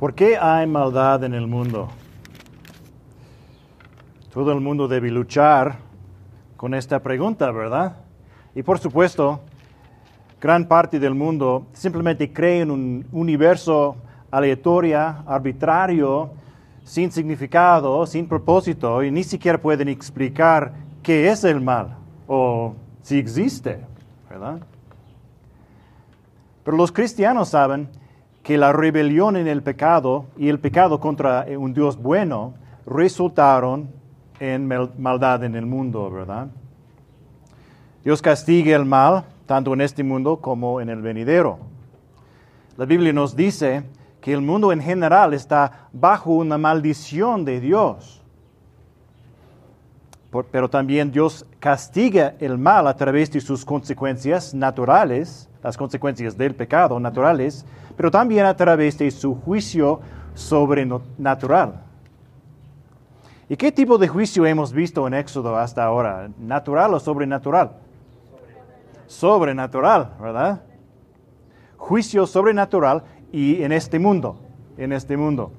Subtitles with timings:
[0.00, 1.90] ¿Por qué hay maldad en el mundo?
[4.32, 5.76] Todo el mundo debe luchar
[6.56, 7.96] con esta pregunta, ¿verdad?
[8.54, 9.40] Y por supuesto,
[10.40, 13.96] gran parte del mundo simplemente cree en un universo
[14.30, 16.30] aleatorio, arbitrario,
[16.82, 20.72] sin significado, sin propósito, y ni siquiera pueden explicar
[21.02, 23.84] qué es el mal o si existe,
[24.30, 24.60] ¿verdad?
[26.64, 27.99] Pero los cristianos saben
[28.42, 32.54] que la rebelión en el pecado y el pecado contra un Dios bueno
[32.86, 33.90] resultaron
[34.38, 34.66] en
[34.98, 36.48] maldad en el mundo, ¿verdad?
[38.02, 41.58] Dios castiga el mal tanto en este mundo como en el venidero.
[42.76, 43.82] La Biblia nos dice
[44.20, 48.19] que el mundo en general está bajo una maldición de Dios.
[50.52, 56.54] Pero también Dios castiga el mal a través de sus consecuencias naturales, las consecuencias del
[56.54, 57.66] pecado naturales,
[57.96, 60.00] pero también a través de su juicio
[60.34, 61.82] sobrenatural.
[63.48, 66.30] ¿Y qué tipo de juicio hemos visto en Éxodo hasta ahora?
[66.38, 67.72] ¿Natural o sobrenatural?
[69.08, 70.62] Sobrenatural, ¿verdad?
[71.76, 74.38] Juicio sobrenatural y en este mundo,
[74.78, 75.50] en este mundo.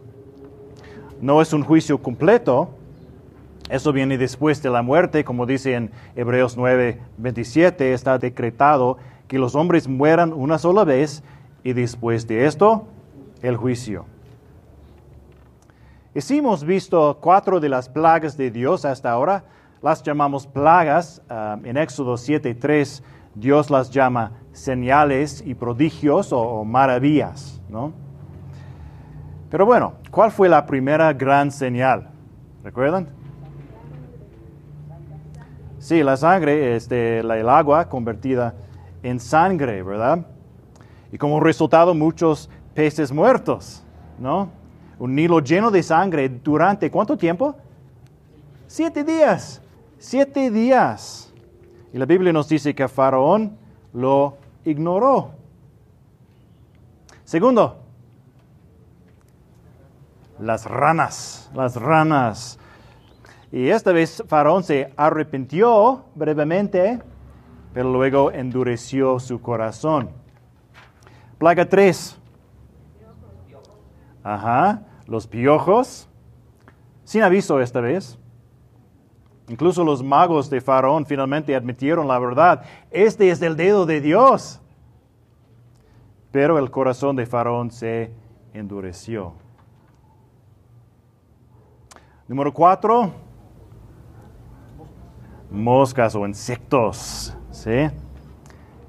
[1.19, 2.69] No es un juicio completo,
[3.71, 8.97] eso viene después de la muerte, como dice en Hebreos 9, 27, está decretado
[9.29, 11.23] que los hombres mueran una sola vez
[11.63, 12.85] y después de esto,
[13.41, 14.05] el juicio.
[16.13, 19.45] Y si hemos visto cuatro de las plagas de Dios hasta ahora,
[19.81, 21.21] las llamamos plagas.
[21.29, 23.01] Ah, en Éxodo 7.3
[23.35, 27.61] Dios las llama señales y prodigios o, maravillas.
[27.69, 27.93] ¿no?
[29.49, 32.09] Pero bueno, ¿cuál fue la primera gran señal?
[32.65, 33.20] ¿Recuerdan?
[35.81, 38.53] Sí, la sangre, este, el agua convertida
[39.01, 40.27] en sangre, ¿verdad?
[41.11, 43.83] Y como resultado muchos peces muertos,
[44.19, 44.49] ¿no?
[44.99, 47.55] Un Nilo lleno de sangre durante cuánto tiempo?
[48.67, 49.59] Siete días.
[49.97, 51.33] Siete días.
[51.91, 53.57] Y la Biblia nos dice que Faraón
[53.91, 55.31] lo ignoró.
[57.25, 57.77] Segundo,
[60.39, 62.59] las ranas, las ranas.
[63.51, 67.01] Y esta vez Faraón se arrepintió brevemente,
[67.73, 70.09] pero luego endureció su corazón.
[71.37, 72.17] Plaga 3.
[74.23, 76.07] Ajá, los piojos.
[77.03, 78.17] Sin aviso esta vez.
[79.49, 82.63] Incluso los magos de Faraón finalmente admitieron la verdad.
[82.89, 84.61] Este es el dedo de Dios.
[86.31, 88.13] Pero el corazón de Faraón se
[88.53, 89.33] endureció.
[92.29, 93.30] Número 4.
[95.51, 97.35] Moscas o insectos.
[97.51, 97.89] ¿sí?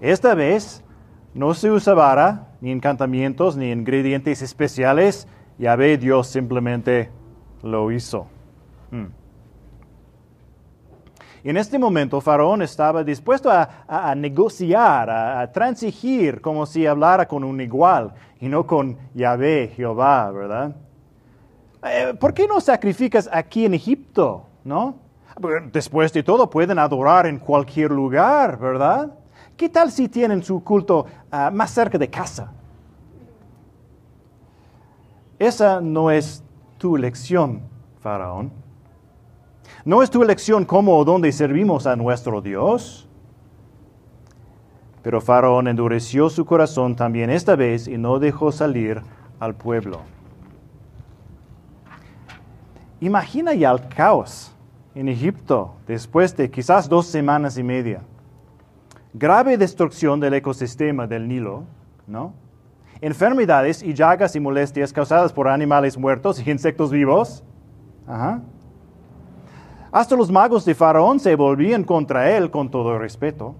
[0.01, 0.83] Esta vez
[1.35, 5.27] no se usa vara, ni encantamientos, ni ingredientes especiales.
[5.59, 7.11] Ya ve, Dios simplemente
[7.63, 8.27] lo hizo.
[8.91, 9.07] Hmm.
[11.45, 17.61] En este momento Faraón estaba dispuesto a, negociar, a, transigir, como si hablara con un
[17.61, 20.77] igual y no con Yahvé, Jehová, ¿verdad?
[21.85, 24.47] Eh, ¿Por qué no sacrificas aquí en Egipto?
[24.63, 25.02] ¿No?
[25.73, 29.13] Después de todo, pueden adorar en cualquier lugar, ¿verdad?
[29.57, 32.53] ¿Qué tal si tienen su culto ah, más cerca de casa?
[35.39, 36.43] Esa no es
[36.79, 37.63] tu elección,
[38.01, 38.53] Faraón.
[39.85, 43.09] No es tu elección cómo o dónde servimos a nuestro Dios.
[45.03, 49.03] Pero Faraón endureció su corazón también esta vez y no dejó salir
[49.41, 50.01] al pueblo.
[53.01, 54.52] Imagina ya el caos
[54.95, 58.03] en Egipto después de quizás dos semanas y media
[59.15, 61.65] grave destrucción del ecosistema del Nilo,
[62.07, 62.35] ¿no?
[63.01, 67.43] Enfermedades y llagas y molestias causadas por animales muertos y insectos vivos.
[69.91, 73.57] Hasta los magos de Faraón se volvían contra él con todo respeto.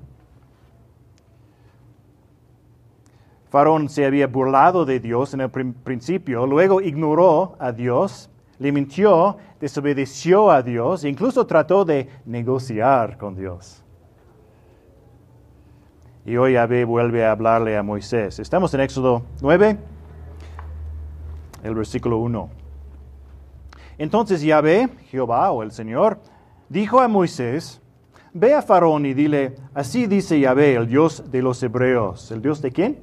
[3.51, 8.31] Faraón se había burlado de Dios en el principio, luego ignoró a Dios,
[8.63, 13.83] le mintió, desobedeció a Dios, e incluso trató de negociar con Dios.
[16.25, 18.39] Y hoy Yahvé vuelve a hablarle a Moisés.
[18.39, 19.77] Estamos en Éxodo 9,
[21.65, 22.51] el versículo 1.
[23.99, 26.21] Entonces Yahvé, Jehová o el Señor,
[26.69, 27.83] dijo a Moisés,
[28.33, 32.31] ve a Faraón y dile, así dice Yahvé, el Dios de los hebreos.
[32.31, 33.01] ¿El Dios de quién?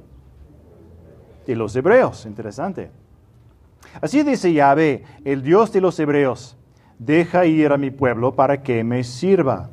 [1.46, 2.99] De los hebreos, interesante.
[4.00, 6.56] Así dice Yahvé, el Dios de los hebreos,
[6.98, 9.70] deja ir a mi pueblo para que me sirva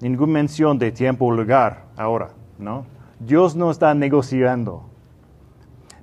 [0.00, 2.86] ninguna mención de tiempo o lugar ahora, ¿no?
[3.18, 4.90] Dios no está negociando.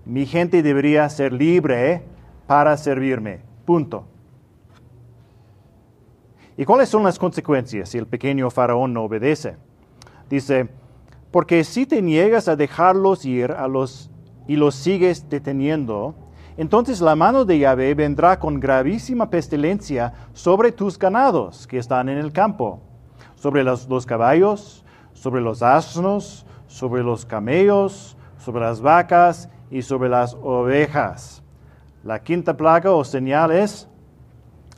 [0.05, 2.03] mi gente debería ser libre
[2.47, 3.41] para servirme.
[3.65, 4.05] Punto.
[6.57, 9.55] ¿Y cuáles son las consecuencias si el pequeño faraón no obedece?
[10.29, 10.69] Dice,
[11.31, 14.09] porque si te niegas a dejarlos ir a los,
[14.47, 16.15] y los sigues deteniendo,
[16.61, 22.19] entonces la mano de Yahvé vendrá con gravísima pestilencia sobre tus ganados que están en
[22.19, 22.79] el campo,
[23.35, 30.07] sobre los, los caballos, sobre los asnos, sobre los camellos, sobre las vacas y sobre
[30.07, 31.41] las ovejas.
[32.03, 33.87] La quinta plaga o señal es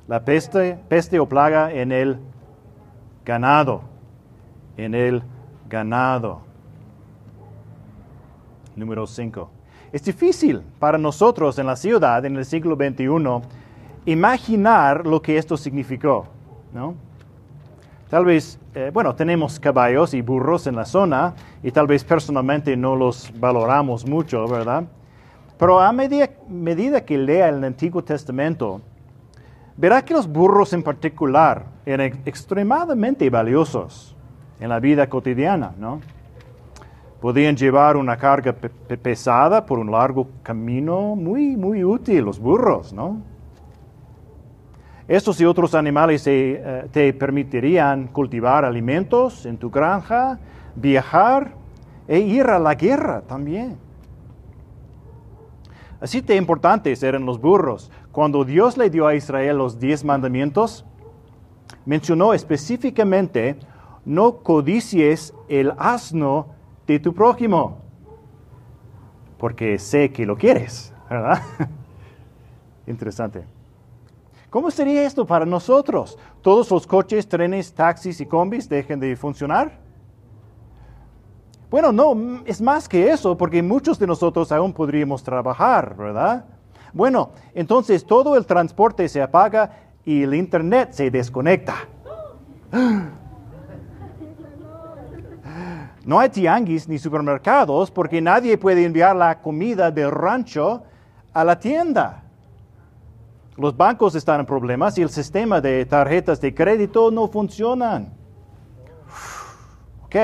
[0.07, 2.17] la peste, o plaga en el
[3.25, 3.81] ganado,
[4.77, 5.21] en el
[5.69, 6.41] ganado.
[8.77, 9.62] Número 5.
[9.93, 13.07] Es difícil para nosotros en la ciudad en el siglo XXI
[14.05, 16.25] imaginar lo que esto significó,
[16.73, 16.95] ¿no?
[18.09, 22.75] Tal vez, eh, bueno, tenemos caballos y burros en la zona y tal vez personalmente
[22.75, 24.85] no los valoramos mucho, ¿verdad?
[25.59, 28.81] Pero a medida, medida que lea el Antiguo Testamento,
[29.77, 34.15] verá que los burros en particular eran extremadamente valiosos
[34.59, 36.01] en la vida cotidiana, ¿no?
[37.23, 43.21] Podían llevar una carga pesada por un largo camino, muy, muy útil, los burros, ¿no?
[45.07, 50.37] Estos y otros animales eh, te permitirían cultivar alimentos en tu granja,
[50.75, 51.53] viajar
[52.09, 53.77] e ir a la guerra también.
[56.01, 57.89] Así de importantes eran los burros.
[58.11, 60.83] Cuando Dios le dio a Israel los diez mandamientos,
[61.85, 63.55] mencionó específicamente,
[64.03, 67.77] no codicies el asno de tu prójimo,
[69.37, 71.41] porque sé que lo quieres, ¿verdad?
[72.87, 73.45] Interesante.
[74.49, 76.17] ¿Cómo sería esto para nosotros?
[76.41, 79.79] ¿Todos los coches, trenes, taxis y combis dejen de funcionar?
[81.71, 86.45] Bueno, no, es más que eso, porque muchos de nosotros aún podríamos trabajar, ¿verdad?
[86.93, 89.71] Bueno, entonces todo el transporte se apaga
[90.05, 91.87] y el Internet se desconecta.
[96.05, 100.83] No hay tianguis ni supermercados porque nadie puede enviar la comida del rancho
[101.33, 102.23] a la tienda.
[103.55, 108.13] Los bancos están en problemas y el sistema de tarjetas de crédito no funcionan.
[110.05, 110.15] Ok.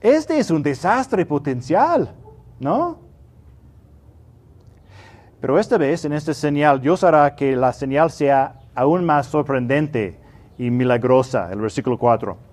[0.00, 2.12] Este es un desastre potencial,
[2.58, 2.98] ¿no?
[5.40, 10.18] Pero esta vez, en esta señal, Dios hará que la señal sea aún más sorprendente
[10.58, 12.51] y milagrosa, el versículo 4.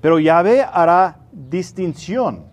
[0.00, 2.44] Pero Yahvé hará distinción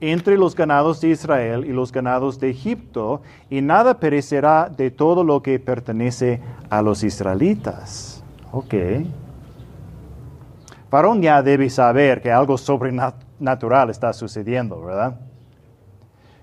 [0.00, 3.20] entre los ganados de Israel y los ganados de Egipto,
[3.50, 8.24] y nada perecerá de todo lo que pertenece a los israelitas.
[8.50, 8.74] Ok.
[10.88, 15.20] Faraón ya debe saber que algo sobrenatural está sucediendo, ¿verdad?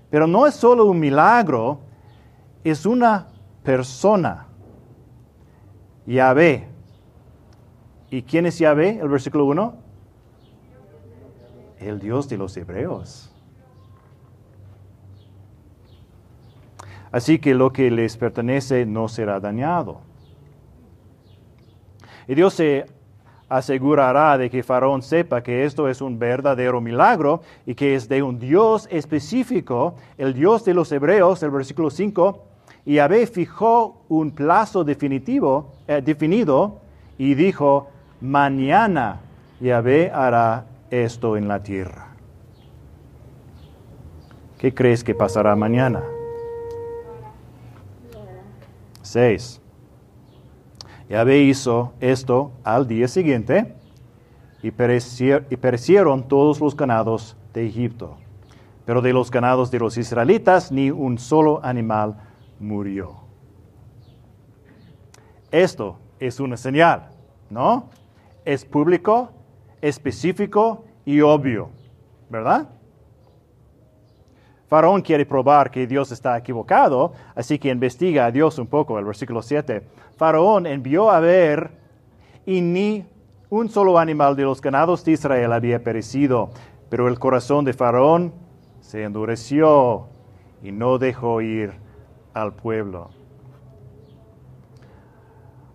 [0.08, 1.80] Pero no es solo un milagro,
[2.64, 3.26] es una
[3.62, 4.46] persona.
[6.06, 6.66] Yahvé.
[8.10, 9.00] ¿Y quién es Yahvé?
[9.02, 9.87] El versículo 1.
[11.80, 13.32] El Dios de los hebreos.
[17.10, 20.00] Así que lo que les pertenece no será dañado.
[22.26, 22.86] Y Dios se
[23.48, 28.22] asegurará de que Faraón sepa que esto es un verdadero milagro y que es de
[28.22, 32.44] un Dios específico, el Dios de los hebreos, el versículo 5,
[32.84, 36.80] y Yahvé fijó un plazo definitivo, eh, definido
[37.16, 37.88] y dijo,
[38.20, 39.20] mañana
[39.60, 42.08] Yahvé hará esto en la tierra.
[44.58, 46.02] ¿Qué crees que pasará mañana?
[49.02, 49.60] 6.
[51.08, 53.74] Yahvé hizo esto al día siguiente
[54.62, 58.18] y, perecieron todos los ganados de Egipto.
[58.84, 62.16] Pero de los ganados de los israelitas ni un solo animal
[62.58, 63.16] murió.
[65.50, 67.10] Esto es una señal,
[67.48, 67.88] ¿no?
[68.44, 69.30] Es público,
[69.80, 71.70] específico y obvio,
[72.28, 72.68] ¿verdad?
[74.68, 79.06] Faraón quiere probar que Dios está equivocado, así que investiga a Dios un poco, el
[79.06, 79.82] versículo 7.
[80.16, 81.70] Faraón envió a ver
[82.44, 83.06] y ni
[83.48, 86.50] un solo animal de los ganados de Israel había perecido,
[86.90, 88.34] pero el corazón de Faraón
[88.80, 90.08] se endureció
[90.62, 91.72] y no dejó ir
[92.34, 93.10] al pueblo.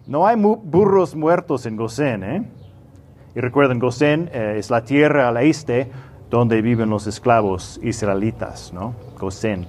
[0.05, 2.51] No hay burros muertos en Gosén, ¿eh?
[3.36, 5.90] Y recuerden, Gosén eh, es la tierra al este
[6.30, 8.96] donde viven los esclavos israelitas, ¿no?
[9.20, 9.68] Gosén.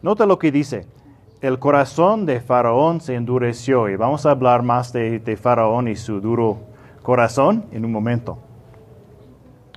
[0.00, 0.86] Nota lo que dice.
[1.40, 5.96] El corazón de Faraón se endureció y vamos a hablar más de, de Faraón y
[5.96, 6.58] su duro
[7.02, 8.38] corazón en un momento.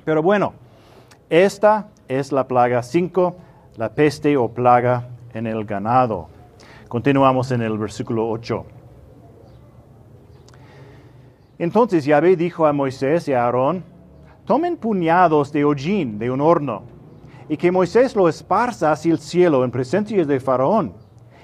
[0.04, 0.54] Pero bueno,
[1.30, 3.36] Esta es la plaga 5,
[3.78, 6.28] la peste o plaga en el ganado.
[6.88, 8.64] Continuamos en el versículo 8.
[11.58, 13.84] Entonces Yahvé dijo a Moisés y a Aarón,
[14.46, 16.84] tomen puñados de hollín de un horno,
[17.48, 20.94] y que Moisés lo esparza hacia el cielo en presencia de Faraón.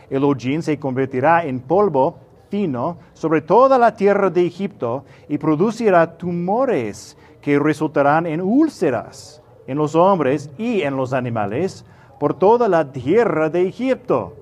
[0.10, 2.18] El hollín se convertirá en polvo
[2.50, 9.78] fino sobre toda la tierra de Egipto y producirá tumores que resultarán en úlceras en
[9.78, 11.86] los hombres y en los animales
[12.20, 14.36] por toda la tierra de Egipto.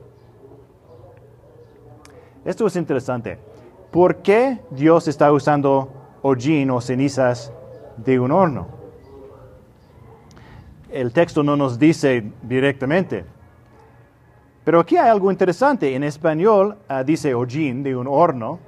[2.44, 3.49] Esto es interesante.
[3.92, 5.90] ¿Por qué Dios está usando
[6.22, 7.52] hollín o cenizas
[7.98, 8.68] de un horno?
[10.92, 13.26] El texto no nos dice directamente.
[14.64, 15.96] Pero aquí hay algo interesante.
[15.96, 18.60] En español ah, dice hollín de un horno,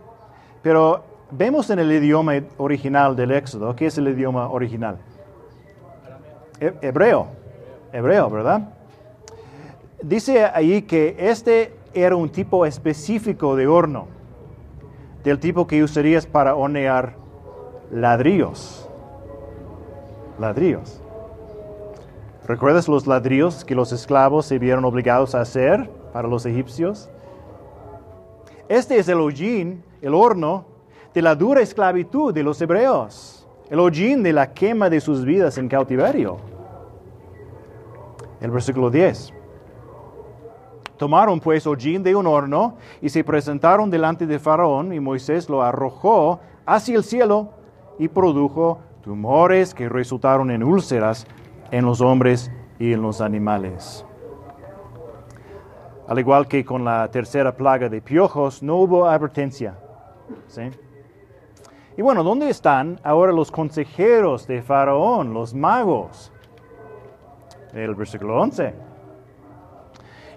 [0.63, 4.97] pero vemos en el idioma original del Éxodo, ¿qué es el idioma original?
[6.59, 7.27] Hebreo,
[7.93, 8.69] hebreo, ¿verdad?
[10.01, 14.20] Dice ahí que este era un tipo específico de horno
[15.23, 17.15] del tipo que usarías para hornear
[17.91, 18.87] ladrillos.
[20.39, 21.01] Ladrillos.
[22.47, 27.09] ¿Recuerdas los ladrillos que los esclavos se vieron obligados a hacer para los egipcios?
[28.67, 30.65] Este es el hollín, el horno,
[31.13, 35.57] de la dura esclavitud de los hebreos, el hollín de la quema de sus vidas
[35.57, 36.37] en cautiverio.
[38.39, 39.33] El versículo 10.
[41.01, 45.63] Tomaron pues hollín de un horno y se presentaron delante de Faraón y Moisés lo
[45.63, 47.49] arrojó hacia el cielo
[47.97, 51.25] y produjo tumores que resultaron en úlceras
[51.71, 54.05] en los hombres y en los animales.
[56.07, 59.79] Al igual que con la tercera plaga de piojos, no hubo advertencia.
[61.97, 66.31] Y bueno, ¿dónde están ahora los consejeros de Faraón, los magos?
[67.73, 68.90] El versículo 11.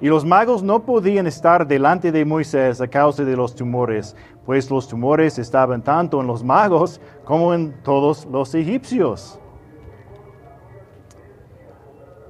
[0.05, 4.71] Y los magos no podían estar delante de Moisés a causa de los tumores, pues
[4.71, 9.41] los tumores estaban tanto en los magos como en todos los egipcios.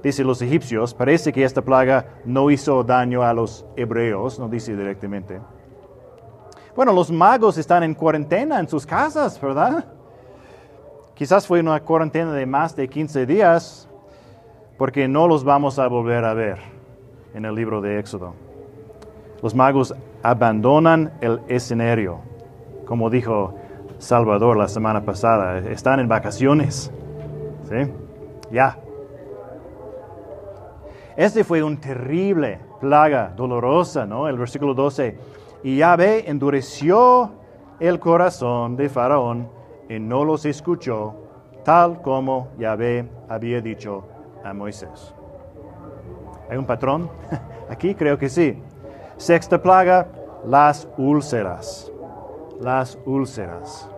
[0.01, 4.73] Dice los egipcios, parece que esta plaga no hizo daño a los hebreos, no dice
[4.73, 5.41] directamente.
[6.77, 9.83] Bueno, los magos están en cuarentena en sus casas, ¿verdad?
[11.13, 13.89] Quizás fue una cuarentena de más de 15 días,
[14.77, 16.74] porque no los vamos a volver a ver
[17.35, 18.33] en el libro de Éxodo.
[19.43, 22.19] Los magos abandonan el escenario,
[22.85, 23.53] como dijo
[23.99, 26.91] Salvador la semana pasada, están en vacaciones.
[27.69, 27.91] ¿Sí?
[28.51, 28.79] Ya.
[31.15, 34.27] Este fue un terrible plaga dolorosa, ¿no?
[34.27, 35.17] El versículo 12.
[35.63, 37.31] Y Yahvé endureció
[37.79, 39.49] el corazón de Faraón
[39.89, 41.15] y no los escuchó,
[41.63, 44.05] tal como Yahvé había dicho
[44.43, 45.13] a Moisés.
[46.49, 47.09] ¿Hay un patrón?
[47.69, 48.61] Aquí creo que sí.
[49.17, 50.07] Sexta plaga,
[50.45, 51.91] las úlceras.
[52.59, 53.89] Las úlceras.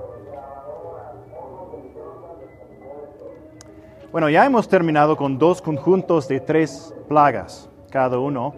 [4.12, 8.54] Bueno, ya hemos terminado con dos conjuntos de tres plagas cada uno.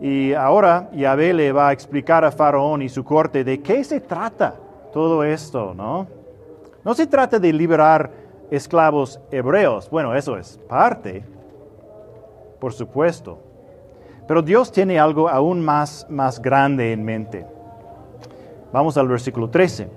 [0.00, 4.00] Y ahora Yahvé le va a explicar a Faraón y su corte de qué se
[4.00, 4.54] trata
[4.92, 6.06] todo esto, ¿no?
[6.84, 8.10] No se trata de liberar
[8.50, 9.90] esclavos hebreos.
[9.90, 11.24] Bueno, eso es parte,
[12.58, 13.38] por supuesto.
[14.26, 17.46] Pero Dios tiene algo aún más, más grande en mente.
[18.72, 19.88] Vamos al versículo 13.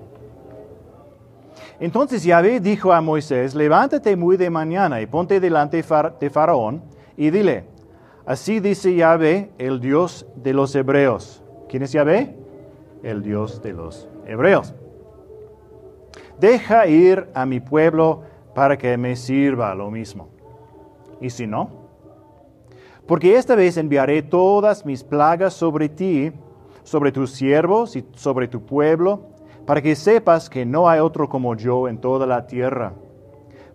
[1.82, 5.84] Entonces Yahvé dijo a Moisés, levántate muy de mañana y ponte delante
[6.20, 6.84] de Faraón
[7.18, 7.66] y dile,
[8.26, 11.44] así dice Yahvé, el Dios de los hebreos.
[11.68, 12.38] ¿Quién es Yahvé?
[13.02, 14.76] El Dios de los hebreos.
[16.40, 18.22] Deja ir a mi pueblo
[18.54, 20.30] para que me sirva lo mismo.
[21.20, 21.81] Y si no,
[23.08, 26.32] porque esta vez enviaré todas mis plagas sobre ti,
[26.84, 29.32] sobre tus siervos y sobre tu pueblo,
[29.66, 32.94] para que sepas que no hay otro como yo en toda la tierra.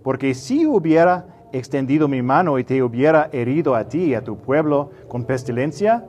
[0.03, 4.37] Porque si hubiera extendido mi mano y te hubiera herido a ti y a tu
[4.37, 6.05] pueblo con pestilencia,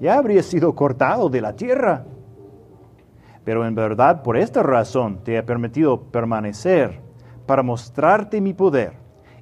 [0.00, 2.04] ya habría sido cortado de la tierra.
[3.44, 7.00] Pero en verdad por esta razón te he permitido permanecer,
[7.46, 8.94] para mostrarte mi poder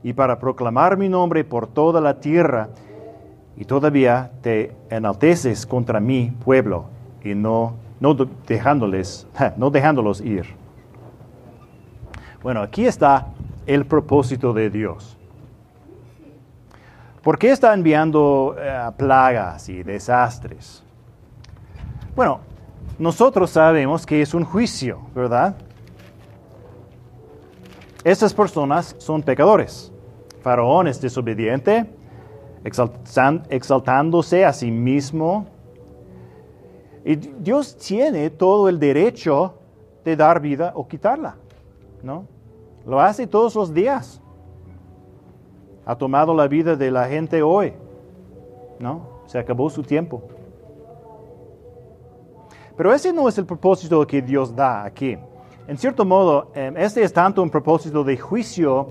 [0.03, 2.69] y para proclamar mi nombre por toda la tierra
[3.57, 6.87] y todavía te enalteces contra mi pueblo
[7.23, 8.15] y no, no,
[8.47, 10.47] dejándoles, no dejándolos ir.
[12.43, 13.29] Bueno, aquí está
[13.67, 15.17] el propósito de Dios.
[17.23, 20.83] ¿Por qué está enviando eh, plagas y desastres?
[22.15, 22.41] Bueno,
[22.99, 25.57] nosotros sabemos que es un juicio, ¿verdad?
[28.05, 29.91] Estas personas son pecadores,
[30.43, 31.87] Faraón es desobediente,
[32.65, 35.47] exaltándose a sí mismo.
[37.05, 39.55] Y Dios tiene todo el derecho
[40.05, 41.37] de dar vida o quitarla,
[42.03, 42.27] ¿no?
[42.87, 44.21] Lo hace todos los días.
[45.85, 47.75] Ha tomado la vida de la gente hoy,
[48.79, 49.23] ¿no?
[49.27, 50.23] Se acabó su tiempo.
[52.77, 55.17] Pero ese no es el propósito que Dios da aquí.
[55.67, 58.89] En cierto modo, em, este es tanto un propósito de juicio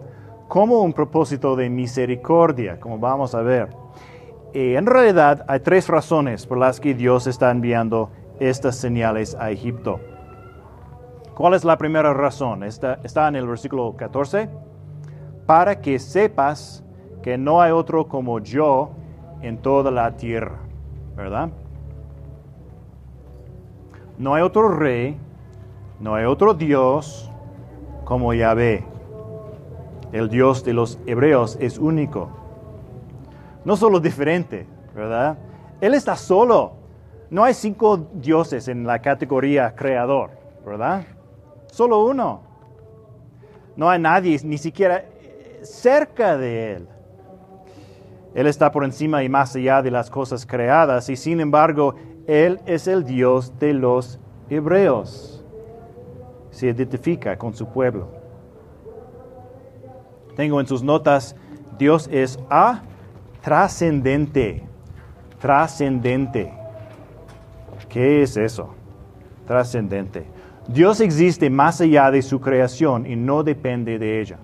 [0.53, 3.69] como un propósito de misericordia, como vamos a ver.
[4.53, 9.50] Y en realidad hay tres razones por las que Dios está enviando estas señales a
[9.50, 10.00] Egipto.
[11.33, 12.62] ¿Cuál es la primera razón?
[12.62, 14.48] Está, está en el versículo 14.
[15.48, 16.83] Para que sepas
[17.24, 18.91] que no hay otro como yo
[19.41, 20.60] en toda la tierra.
[21.15, 21.50] ¿Verdad?
[24.19, 25.17] No hay otro rey,
[26.00, 27.31] no hay otro Dios
[28.03, 28.92] como Yahvé.
[30.13, 32.29] El Dios de los hebreos es único.
[33.65, 35.39] No solo diferente, ¿verdad?
[35.82, 36.74] Él está solo.
[37.32, 40.29] No hay cinco dioses en la categoría creador,
[40.63, 41.03] ¿verdad?
[41.65, 42.41] Solo uno.
[43.75, 45.03] No hay nadie, ni siquiera
[45.63, 46.88] cerca de Él.
[48.36, 51.96] Él está por encima y más allá de las cosas creadas y sin embargo
[52.27, 55.43] Él es el Dios de los hebreos.
[56.51, 58.23] Se identifica con su pueblo.
[60.36, 61.36] Tengo en sus notas,
[61.78, 62.82] Dios es A,
[63.42, 64.63] trascendente.
[65.40, 66.54] Trascendente.
[67.90, 68.74] ¿Qué es eso?
[69.46, 70.25] Trascendente.
[70.68, 74.38] Dios existe más allá de su creación y no depende de ella.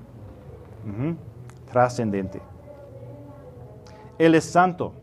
[1.71, 2.41] Trascendente.
[4.17, 4.93] Él es santo,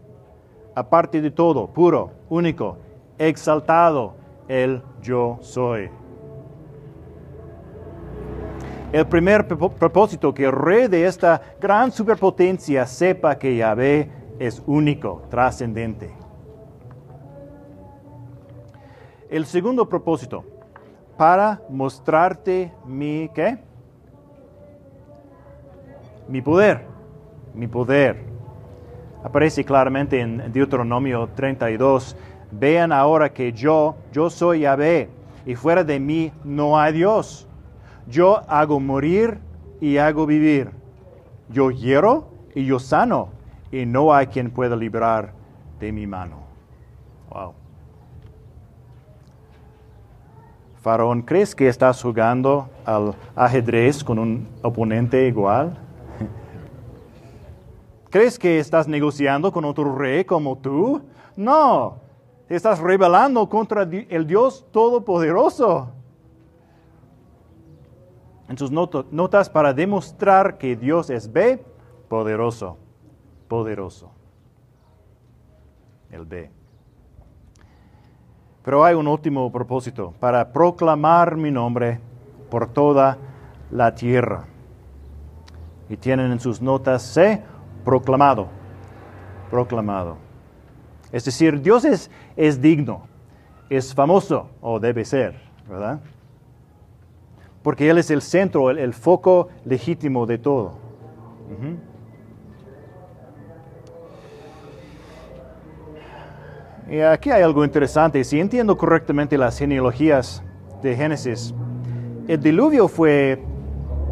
[0.75, 2.76] aparte de todo, puro, único,
[3.19, 4.14] exaltado,
[4.47, 5.88] el yo soy.
[8.93, 15.23] El primer propósito, que el rey de esta gran superpotencia sepa que Yahvé es único,
[15.28, 16.14] trascendente.
[19.29, 20.44] El segundo propósito,
[21.16, 23.59] para mostrarte mi, ¿qué?
[26.29, 26.87] Mi poder,
[27.55, 28.22] mi poder.
[29.25, 32.16] Aparece claramente en Deuteronomio 32.
[32.53, 35.09] Vean ahora que yo, yo soy Yahvé,
[35.44, 37.45] y fuera de mí no hay Dios.
[38.09, 39.38] Yo hago morir
[39.81, 40.71] y hago vivir.
[41.49, 43.29] Yo hiero y yo sano,
[43.71, 45.33] y no hay quien pueda librar
[45.79, 46.37] de mi mano.
[47.31, 47.53] Wow.
[50.81, 55.77] Faraón, ¿crees que estás jugando al ajedrez con un oponente igual?
[58.11, 61.03] ¿Crees que estás negociando con otro rey como tú?
[61.37, 61.97] No,
[62.49, 65.95] estás rebelando contra el Dios Todopoderoso.
[68.48, 71.64] En sus notas para demostrar que Dios es B,
[72.09, 72.76] poderoso,
[73.48, 74.11] poderoso.
[76.11, 76.50] El B.
[78.62, 82.00] Pero hay un último propósito, para proclamar mi nombre
[82.50, 83.18] por toda
[83.70, 84.44] la tierra.
[85.88, 87.42] Y tienen en sus notas C,
[87.85, 88.48] proclamado,
[89.50, 90.18] proclamado.
[91.12, 93.02] Es decir, Dios es, es digno,
[93.70, 96.00] es famoso, o debe ser, ¿verdad?
[97.66, 100.79] Porque Él es el centro, el, foco legítimo de todo.
[106.88, 108.22] Y aquí hay algo interesante.
[108.22, 110.44] Si entiendo correctamente las genealogías
[110.81, 111.52] de Génesis,
[112.29, 113.42] el diluvio fue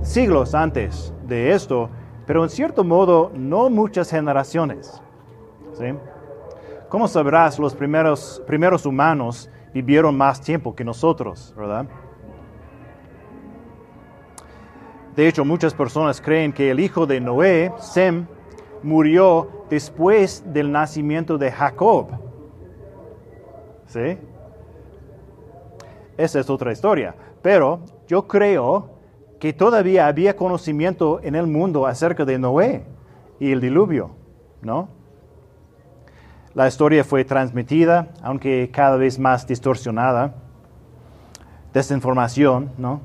[0.02, 1.90] siglos antes de esto,
[2.26, 5.00] pero en cierto modo no muchas generaciones.
[5.74, 5.94] ¿sí?
[6.88, 7.60] ¿Cómo sabrás?
[7.60, 11.86] Los primeros, primeros humanos vivieron más tiempo que nosotros, ¿verdad?
[15.16, 18.26] De hecho, muchas personas creen que el hijo de Noé, Sem,
[18.82, 22.08] murió después del nacimiento de Jacob.
[23.86, 24.18] ¿Sí?
[26.16, 27.14] Esa es otra historia.
[27.42, 28.90] Pero yo creo
[29.38, 32.84] que todavía había conocimiento en el mundo acerca de Noé
[33.38, 34.10] y el diluvio,
[34.62, 34.88] ¿no?
[36.54, 40.34] La historia fue transmitida, aunque cada vez más distorsionada.
[41.72, 43.00] Desinformación, ¿no?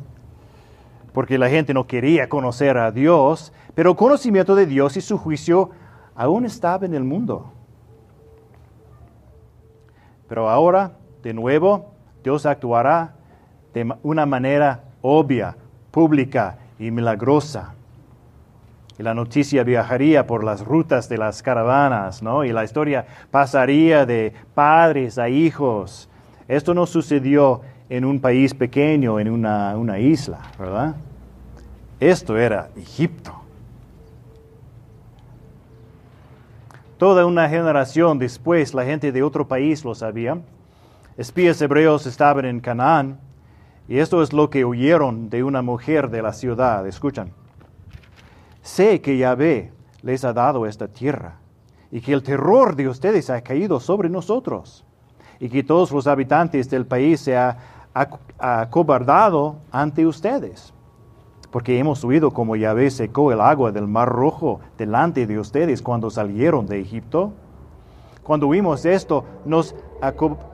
[1.14, 5.18] Porque la gente no quería conocer a Dios, pero el conocimiento de Dios y su
[5.18, 5.72] juicio
[6.16, 7.52] aún estaba en el mundo.
[10.28, 10.94] Pero ahora,
[11.24, 11.92] de nuevo,
[12.24, 13.16] Dios actuará
[13.74, 15.58] de una manera obvia,
[15.92, 17.74] pública y milagrosa.
[18.98, 22.44] Y la noticia viajaría por las rutas de las caravanas, ¿no?
[22.44, 26.10] Y la historia pasaría de padres a hijos.
[26.50, 30.96] Esto no sucedió en un país pequeño, en una, una isla, ¿verdad?
[32.00, 33.34] Esto era Egipto.
[36.98, 40.38] Toda una generación después la gente de otro país lo sabía.
[41.18, 43.20] Espías hebreos estaban en Canaán
[43.88, 46.86] y esto es lo que oyeron de una mujer de la ciudad.
[46.86, 47.32] Escuchan.
[48.62, 49.72] Sé que Yahvé
[50.04, 51.38] les ha dado esta tierra
[51.92, 54.86] y que el terror de ustedes ha caído sobre nosotros
[55.40, 57.58] y que todos los habitantes del país se ha
[57.94, 60.74] acobardado ante ustedes.
[61.52, 66.10] Porque hemos oído como Yahvé secó el agua del mar rojo delante de ustedes cuando
[66.10, 67.32] salieron de Egipto.
[68.24, 69.76] Cuando vimos esto, nos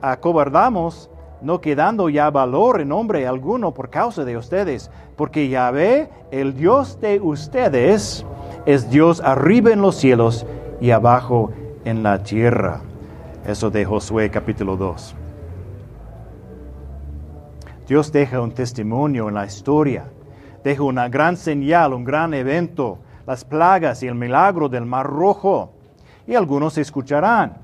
[0.00, 1.10] acobardamos,
[1.42, 6.98] no quedando ya valor en nombre alguno por causa de ustedes, porque Yahvé, el Dios
[7.00, 8.24] de ustedes,
[8.64, 10.46] es Dios arriba en los cielos
[10.80, 11.50] y abajo
[11.84, 12.80] en la tierra.
[13.46, 15.25] Eso de Josué capítulo 2.
[17.86, 20.10] Dios deja un testimonio en la historia,
[20.64, 25.72] deja una gran señal, un gran evento, las plagas y el milagro del mar rojo.
[26.26, 27.58] Y algunos escucharán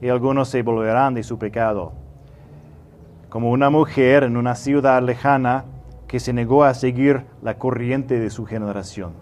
[0.00, 1.92] y algunos se volverán de su pecado.
[3.28, 5.64] Como una mujer en una ciudad lejana
[6.06, 9.12] que se negó a seguir la corriente de su generación.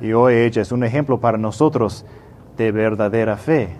[0.00, 2.04] Y hoy ella es un ejemplo para nosotros
[2.56, 3.76] de verdadera fe.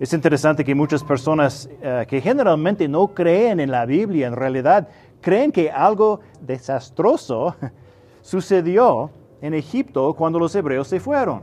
[0.00, 4.88] Es interesante que muchas personas eh, que generalmente no creen en la Biblia, en realidad
[5.20, 7.56] creen que algo desastroso
[8.22, 11.42] sucedió en Egipto cuando los hebreos se fueron.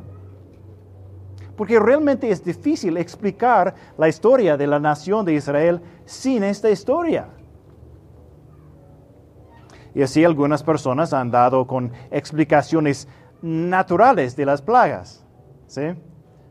[1.58, 7.28] Porque realmente es difícil explicar la historia de la nación de Israel sin esta historia.
[9.94, 13.08] Y así algunas personas han dado con explicaciones
[13.42, 15.26] naturales de las plagas.
[15.68, 15.94] ¿sí?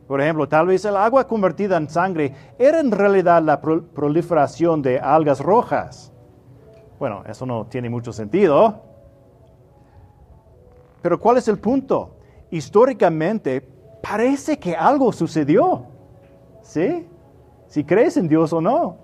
[0.07, 5.01] Por ejemplo, tal vez el agua convertida en sangre era en realidad la proliferación de
[5.01, 6.13] algas rojas.
[6.99, 8.83] Bueno, eso no tiene mucho sentido.
[11.01, 12.17] Pero ¿cuál es el punto?
[12.51, 13.61] Históricamente
[14.03, 15.87] parece que algo sucedió.
[16.63, 17.07] ¿Sí?
[17.67, 18.97] Si crees en Dios o no.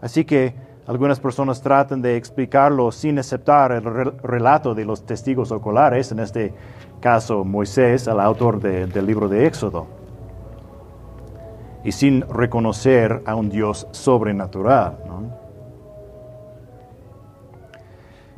[0.00, 0.54] Así que
[0.86, 6.52] algunas personas tratan de explicarlo sin aceptar el relato de los testigos oculares, en este
[7.02, 9.86] caso Moisés, el autor del libro de Éxodo,
[11.84, 14.96] y sin reconocer a un Dios sobrenatural.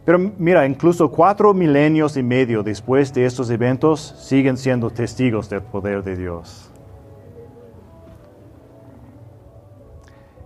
[0.04, 5.62] Pero mira, incluso cuatro milenios y medio después de estos eventos siguen siendo testigos del
[5.62, 6.70] poder de Dios.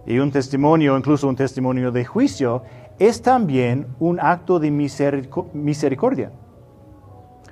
[0.08, 2.62] y un testimonio, incluso un testimonio de juicio,
[2.98, 6.32] es también un acto de misericordia,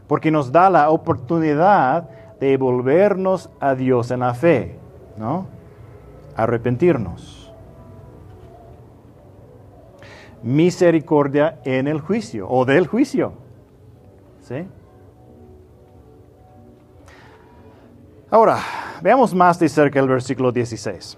[0.07, 2.09] porque nos da la oportunidad
[2.41, 4.79] de volvernos a Dios en la fe,
[5.17, 5.47] ¿no?
[6.37, 7.53] Arrepentirnos.
[10.43, 13.33] Misericordia en el juicio o del juicio.
[14.43, 14.67] ¿Sí?
[18.31, 18.59] Ahora,
[19.03, 21.17] veamos más de cerca el versículo 16.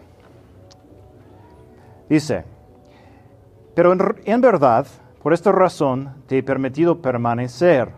[2.09, 2.45] Dice,
[3.75, 3.93] pero
[4.25, 4.87] en, verdad,
[5.23, 7.93] por esta razón te he permitido permanecer,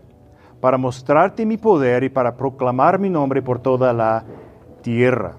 [0.60, 4.24] para mostrarte mi poder y para proclamar mi nombre por toda la
[4.82, 5.36] tierra.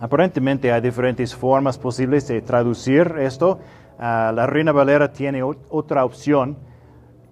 [0.00, 3.60] Aparentemente hay diferentes formas posibles de traducir esto.
[3.98, 6.56] Ah, la Reina Valera tiene otra opción.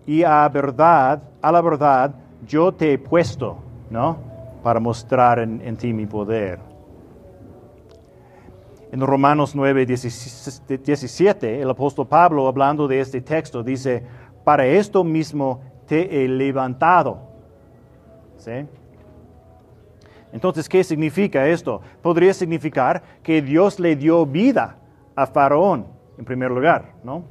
[0.07, 2.14] Y a verdad, a la verdad,
[2.46, 3.59] yo te he puesto,
[3.90, 4.18] ¿no?
[4.62, 6.70] Para mostrar en ti mi poder.
[8.92, 14.03] En Romanos 9, 17, el apóstol Pablo, hablando de este texto, dice,
[14.42, 15.61] para esto mismo
[15.98, 17.18] he levantado.
[18.37, 18.66] ¿Sí?
[20.33, 21.81] Entonces, ¿qué significa esto?
[22.03, 24.76] Podría significar que Dios le dio vida
[25.16, 25.87] a Faraón,
[26.18, 27.24] en primer lugar, ¿no?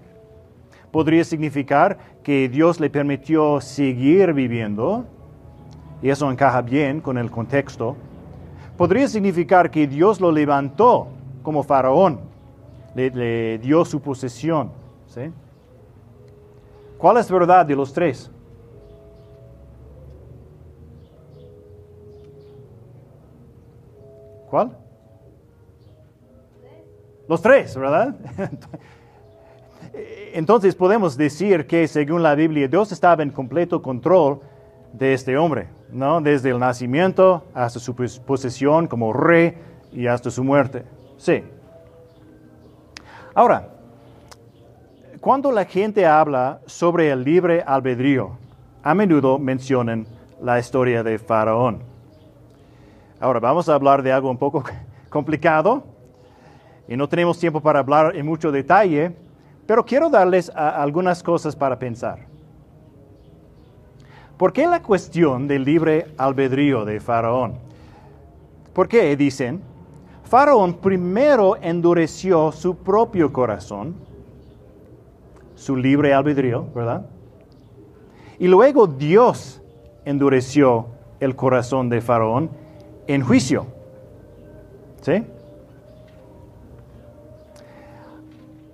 [0.92, 5.06] Podría significar que Dios le permitió seguir viviendo,
[6.02, 7.96] y eso encaja bien con el contexto.
[8.78, 11.08] Podría significar que Dios lo levantó
[11.44, 12.20] como faraón,
[12.96, 14.72] le, dio su posesión.
[15.08, 15.32] ¿sí?
[16.98, 18.32] ¿Cuál es verdad de los tres?
[24.50, 24.76] ¿Cuál?
[27.28, 28.16] Los tres, ¿verdad?
[30.34, 34.42] Entonces podemos decir que según la Biblia Dios estaba en completo control
[34.94, 36.22] de este hombre, ¿no?
[36.22, 39.56] Desde el nacimiento hasta su posesión como rey
[39.92, 40.84] y hasta su muerte.
[41.18, 41.44] Sí.
[43.36, 43.70] Ahora,
[45.22, 48.38] cuando la gente habla sobre el libre albedrío,
[48.82, 50.08] a menudo mencionan
[50.42, 51.89] la historia de Faraón.
[53.22, 54.64] Ahora, vamos a hablar de algo un poco
[55.10, 55.84] complicado
[56.88, 59.14] y no tenemos tiempo para hablar en mucho detalle,
[59.66, 62.20] pero quiero darles algunas cosas para pensar.
[64.38, 67.56] ¿Por qué la cuestión del libre albedrío de Faraón?
[68.74, 69.18] ¿Por qué?
[69.18, 69.62] Dicen,
[70.24, 73.96] Faraón primero endureció su propio corazón,
[75.56, 77.06] su libre albedrío, ¿verdad?
[78.40, 79.62] Y luego Dios
[80.06, 80.86] endureció
[81.20, 82.50] el corazón de Faraón
[83.10, 83.66] en juicio.
[85.02, 85.24] ¿Sí?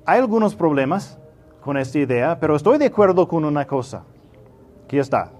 [0.05, 1.17] Hay algunos problemas
[1.61, 4.03] con esta idea, pero estoy de acuerdo con una cosa.
[4.83, 5.31] Aquí está.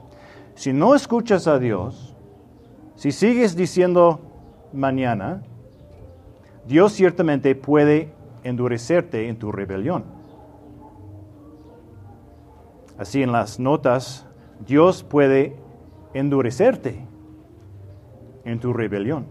[0.56, 2.16] Si no escuchas a Dios,
[2.96, 4.22] si sigues diciendo
[4.72, 5.44] mañana,
[6.66, 10.06] Dios ciertamente puede endurecerte en tu rebelión.
[12.98, 14.26] Así en las notas,
[14.66, 15.58] Dios puede
[16.14, 17.06] endurecerte
[18.46, 19.26] en tu rebelión.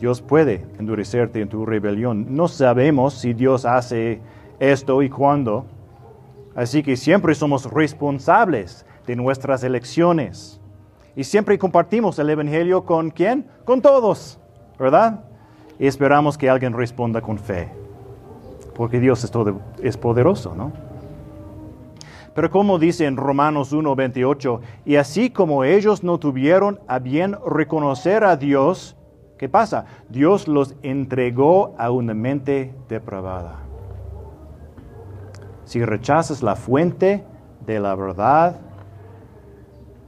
[0.00, 2.34] Dios puede endurecerte en tu rebelión.
[2.34, 4.20] No sabemos si Dios hace
[4.58, 5.66] esto y cuándo.
[6.54, 10.60] Así que siempre somos responsables de nuestras elecciones.
[11.14, 13.46] Y siempre compartimos el Evangelio con quién?
[13.64, 14.40] Con todos,
[14.78, 15.24] ¿verdad?
[15.78, 17.68] Y esperamos que alguien responda con fe.
[18.74, 19.32] Porque Dios es,
[19.82, 20.72] es poderoso, ¿no?
[22.34, 28.24] Pero como dice en Romanos 1:28, y así como ellos no tuvieron a bien reconocer
[28.24, 28.96] a Dios,
[29.40, 29.86] ¿Qué pasa?
[30.10, 33.60] Dios los entregó a una mente depravada.
[35.64, 37.24] Si rechazas la fuente
[37.64, 38.60] de la verdad,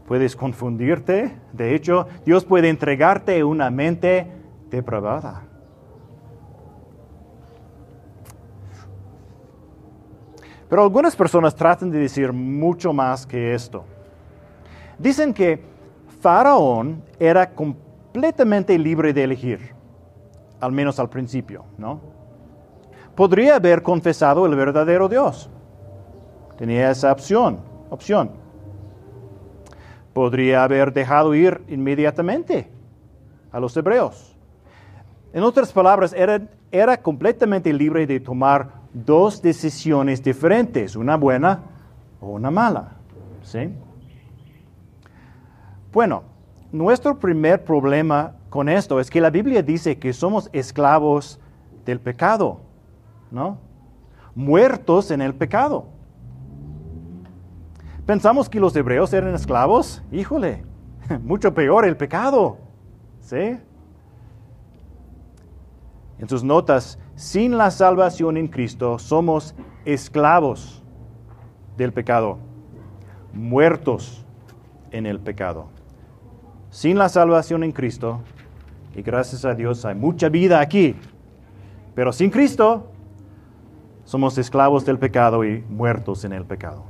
[0.07, 1.35] puedes confundirte.
[1.55, 4.31] De hecho, Dios puede entregarte una mente
[4.69, 5.45] depravada.
[10.73, 13.85] Pero algunas personas tratan de decir mucho más que esto.
[14.99, 15.63] Dicen que
[16.23, 19.75] Faraón era completamente libre de elegir,
[20.61, 22.01] al menos al principio, ¿no?
[23.15, 25.51] Podría haber confesado el verdadero Dios.
[26.57, 28.31] Tenía esa opción, opción.
[30.15, 32.71] Podría haber dejado ir inmediatamente
[33.51, 34.35] a los hebreos.
[35.35, 41.61] En otras palabras, era, era completamente libre de tomar dos decisiones diferentes, una buena
[42.21, 42.97] o una mala.
[43.43, 43.71] ¿Sí?
[45.93, 46.23] Bueno,
[46.71, 51.41] nuestro primer problema con esto es que la Biblia dice que somos esclavos
[51.85, 52.61] del pecado,
[53.31, 53.59] ¿no?
[54.35, 55.87] Muertos en el pecado.
[58.07, 60.03] Pensamos que los hebreos eran esclavos.
[60.11, 60.65] Híjole,
[61.23, 62.59] mucho peor el pecado.
[63.21, 63.59] ¿Sí?
[66.19, 70.83] En sus notas, sin la salvación en Cristo somos esclavos
[71.77, 72.39] del pecado,
[73.33, 74.25] muertos
[74.91, 75.69] en el pecado
[76.73, 78.21] sin la salvación en Cristo,
[78.97, 80.97] y gracias a Dios hay mucha vida aquí,
[81.95, 82.91] pero sin Cristo
[84.05, 86.85] somos esclavos del pecado y muertos en el pecado.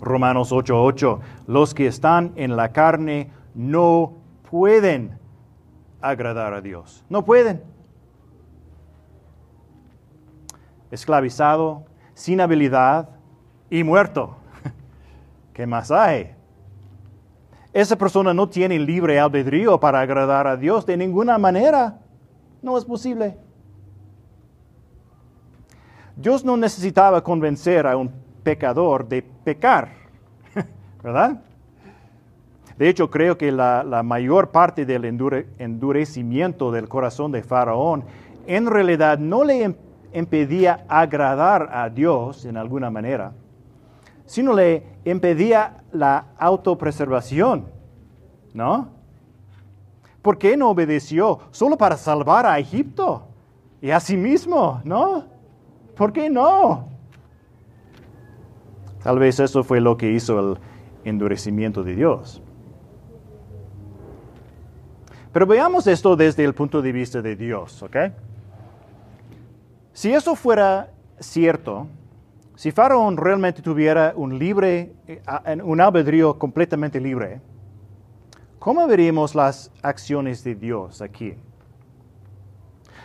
[0.00, 4.14] Romanos 8:8, los que están en la carne no
[4.50, 5.18] pueden
[6.00, 7.62] agradar a Dios, no pueden.
[10.90, 13.10] Esclavizado, sin habilidad
[13.68, 14.36] y muerto.
[15.52, 16.34] ¿Qué más hay?
[17.72, 21.98] Esa persona no tiene libre albedrío para agradar a Dios de ninguna manera.
[22.62, 23.36] No es posible.
[26.16, 28.10] Dios no necesitaba convencer a un
[28.42, 29.90] pecador de pecar,
[31.02, 31.40] ¿verdad?
[32.76, 38.04] De hecho, creo que la, mayor parte del endurecimiento del corazón de Faraón
[38.46, 39.74] en realidad no le
[40.12, 43.32] impedía agradar a Dios en alguna manera,
[44.26, 47.66] sino le impedía la autopreservación,
[48.54, 48.88] ¿no?
[50.22, 53.24] ¿Por qué no obedeció solo para salvar a Egipto
[53.80, 55.24] y a sí mismo, no?
[55.96, 56.88] ¿Por qué no?
[59.02, 60.58] Tal vez eso fue lo que hizo el
[61.04, 62.42] endurecimiento de Dios.
[65.32, 67.96] Pero veamos esto desde el punto de vista de Dios, ¿ok?
[69.92, 71.86] Si eso fuera cierto,
[72.54, 75.22] si Faraón realmente tuviera un libre, eh,
[75.64, 77.40] un albedrío completamente libre,
[78.58, 81.34] ¿cómo veríamos las acciones de Dios aquí?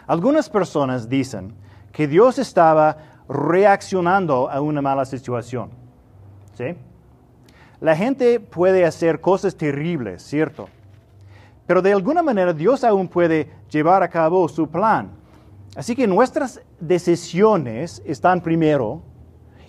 [0.08, 1.56] Algunas personas dicen
[1.92, 5.72] que Dios estaba reaccionando a una mala situación.
[6.54, 6.76] ¿Sí?
[7.82, 10.70] La gente puede hacer cosas terribles, ¿cierto?
[11.66, 15.10] Pero de alguna manera Dios aún puede llevar a cabo su plan.
[15.76, 19.02] Así que nuestras decisiones están primero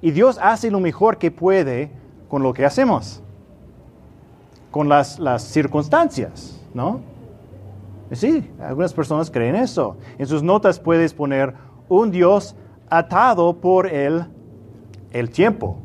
[0.01, 1.91] y Dios hace lo mejor que puede
[2.29, 3.23] con lo que hacemos,
[4.71, 7.01] con las, circunstancias, ¿no?
[8.13, 9.97] Sí, algunas personas creen eso.
[10.17, 11.55] En sus notas puedes poner
[11.89, 12.55] un Dios
[12.89, 14.27] atado por el,
[15.11, 15.79] el tiempo.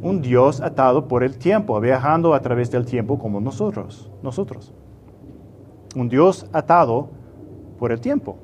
[0.00, 4.72] Un Dios atado por el tiempo, viajando a través del tiempo como nosotros, nosotros.
[5.96, 7.08] Un Dios atado
[7.84, 8.38] por el tiempo.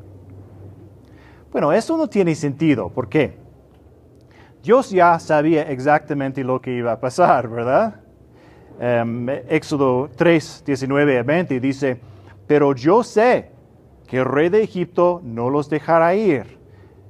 [1.50, 2.90] Bueno, eso no tiene sentido.
[2.90, 3.38] ¿Por qué?
[4.62, 8.02] Dios ya sabía exactamente lo que iba a pasar, ¿verdad?
[8.78, 11.98] Em, Éxodo 3, 19 a 20 dice,
[12.46, 13.50] pero yo sé
[14.06, 16.58] que el rey de Egipto no los dejará ir,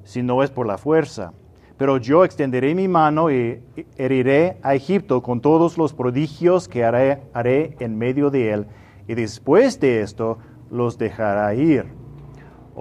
[0.04, 1.32] si no es por la fuerza.
[1.78, 3.60] Pero yo extenderé mi mano y
[3.96, 8.66] heriré a Egipto con todos los prodigios que haré, haré en medio de él,
[9.08, 10.38] y después de esto
[10.70, 11.99] los dejará ir.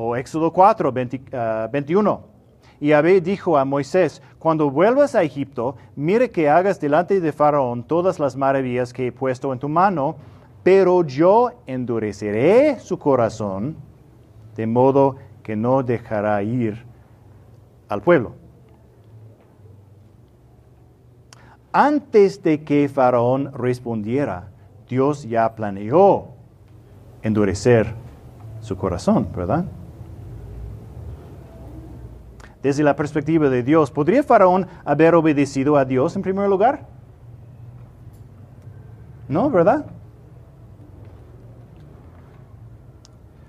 [0.01, 2.21] O Éxodo 4, 21.
[2.79, 7.83] Y Yahvé dijo a Moisés, cuando vuelvas a Egipto, mire que hagas delante de Faraón
[7.83, 10.15] todas las maravillas que he puesto en tu mano,
[10.63, 13.75] pero yo endureceré su corazón,
[14.55, 16.85] de modo que no dejará ir
[17.89, 18.35] al pueblo.
[21.73, 24.47] Antes de que Faraón respondiera,
[24.87, 26.29] Dios ya planeó
[27.21, 27.93] endurecer
[28.61, 29.65] su corazón, ¿verdad?
[32.61, 36.87] Desde la perspectiva de Dios, ¿podría Faraón haber obedecido a Dios en primer lugar?
[39.27, 39.85] No, ¿verdad?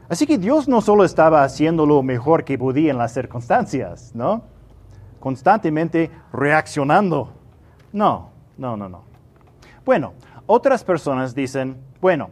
[0.08, 4.42] Así que Dios no solo estaba haciendo lo mejor que podía en las circunstancias, ¿no?
[5.20, 7.32] Constantemente reaccionando.
[7.92, 9.02] No, no, no, no.
[9.84, 10.12] Bueno,
[10.46, 12.30] otras personas dicen, bueno,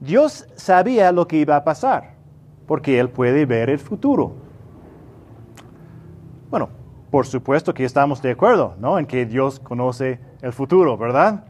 [0.00, 2.14] Dios sabía lo que iba a pasar,
[2.66, 4.43] porque Él puede ver el futuro.
[6.54, 6.68] Bueno,
[7.10, 8.96] por supuesto que estamos de acuerdo, ¿no?
[8.96, 11.46] En que Dios conoce el futuro, ¿verdad?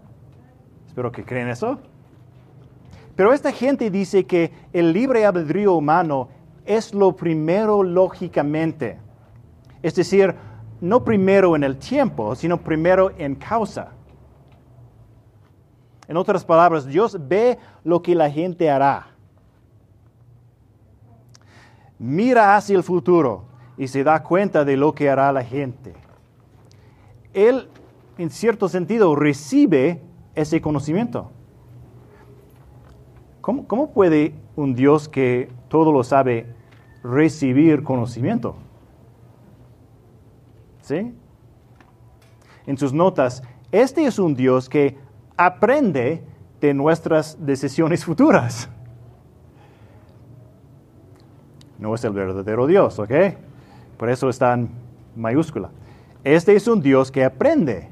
[0.86, 1.78] Espero que creen eso.
[3.14, 6.30] Pero esta gente dice que el libre albedrío humano
[6.64, 8.98] es lo primero lógicamente.
[9.82, 10.34] Es decir,
[10.80, 13.88] no primero en el tiempo, sino primero en causa.
[16.08, 19.08] En otras palabras, Dios ve lo que la gente hará.
[21.98, 25.94] Mira hacia el futuro y se da cuenta de lo que hará la gente.
[27.32, 27.68] Él,
[28.18, 30.00] en cierto sentido, recibe
[30.34, 31.30] ese conocimiento.
[33.40, 36.46] ¿Cómo, ¿Cómo, puede un Dios que todo lo sabe
[37.02, 38.56] recibir conocimiento?
[40.80, 41.14] ¿Sí?
[42.66, 44.96] En sus notas, este es un Dios que
[45.36, 46.22] aprende
[46.60, 48.68] de nuestras decisiones futuras.
[51.78, 53.12] No es el verdadero Dios, ¿ok?
[53.96, 54.70] Por eso está en
[55.16, 55.70] mayúscula.
[56.22, 57.90] Este es un Dios que aprende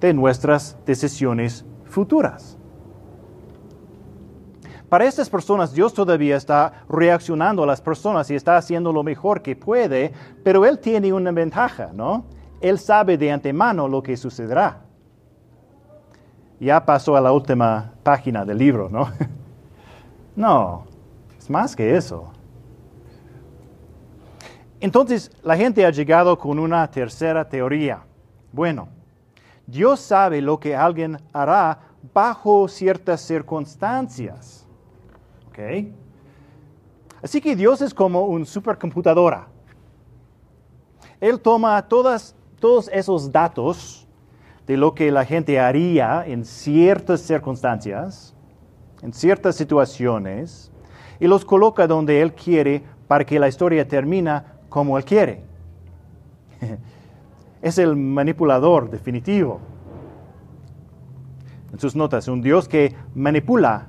[0.00, 2.58] de nuestras decisiones futuras.
[4.88, 9.42] Para estas personas, Dios todavía está reaccionando a las personas y está haciendo lo mejor
[9.42, 10.12] que puede,
[10.44, 12.24] pero Él tiene una ventaja, ¿no?
[12.60, 14.82] Él sabe de antemano lo que sucederá.
[16.60, 19.10] Ya pasó a la última página del libro, ¿no?
[20.36, 20.84] No,
[21.38, 22.30] es más que eso.
[24.80, 28.04] Entonces la gente ha llegado con una tercera teoría.
[28.52, 28.88] Bueno,
[29.66, 31.78] Dios sabe lo que alguien hará
[32.12, 34.66] bajo ciertas circunstancias.
[35.48, 35.58] ¿Ok?
[37.22, 39.48] Así que Dios es como un supercomputadora.
[41.20, 42.34] Él toma todos
[42.92, 44.06] esos datos
[44.66, 48.34] de lo que la gente haría en ciertas circunstancias,
[49.02, 50.70] en ciertas situaciones,
[51.18, 54.42] y los coloca donde Él quiere para que la historia termine
[54.76, 55.40] como Él quiere.
[57.62, 59.58] Es el manipulador definitivo.
[61.72, 63.86] En sus notas, un Dios que manipula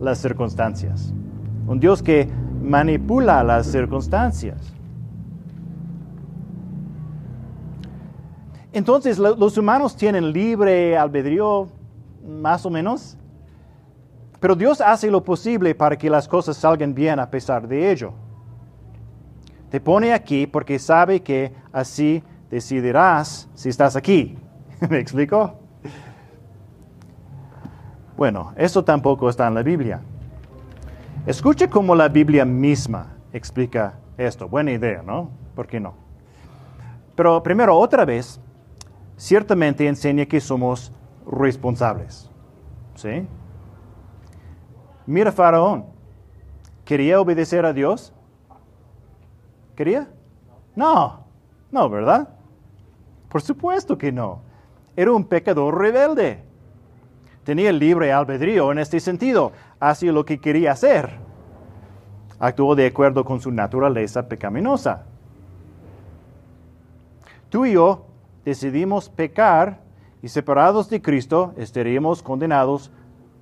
[0.00, 1.12] las circunstancias.
[1.66, 2.26] Un Dios que
[2.62, 4.72] manipula las circunstancias.
[8.72, 11.68] Entonces, los humanos tienen libre albedrío,
[12.26, 13.18] más o menos,
[14.40, 18.14] pero Dios hace lo posible para que las cosas salgan bien a pesar de ello.
[19.70, 24.36] Te pone aquí porque sabe que así decidirás si estás aquí.
[24.90, 25.58] ¿Me explico?
[28.16, 30.02] Bueno, eso tampoco está en la Biblia.
[31.24, 34.48] Escuche cómo la Biblia misma explica esto.
[34.48, 35.30] Buena idea, ¿no?
[35.54, 35.94] ¿Por qué no?
[37.14, 38.40] Pero primero, otra vez,
[39.16, 40.92] ciertamente enseña que somos
[41.30, 42.30] responsables.
[42.94, 43.26] ¿Sí?
[45.06, 45.86] Mira Faraón.
[46.84, 48.12] ¿Quería obedecer a Dios?
[50.76, 51.24] No,
[51.70, 52.28] no, ¿verdad?
[53.28, 54.42] Por supuesto que no.
[54.96, 56.42] Era un pecador rebelde.
[57.44, 59.52] Tenía libre albedrío en este sentido.
[59.78, 61.18] Hacía lo que quería hacer.
[62.38, 65.04] Actuó de acuerdo con su naturaleza pecaminosa.
[67.48, 68.06] tú y yo
[68.44, 69.80] decidimos pecar
[70.22, 72.90] y separados de Cristo estaríamos condenados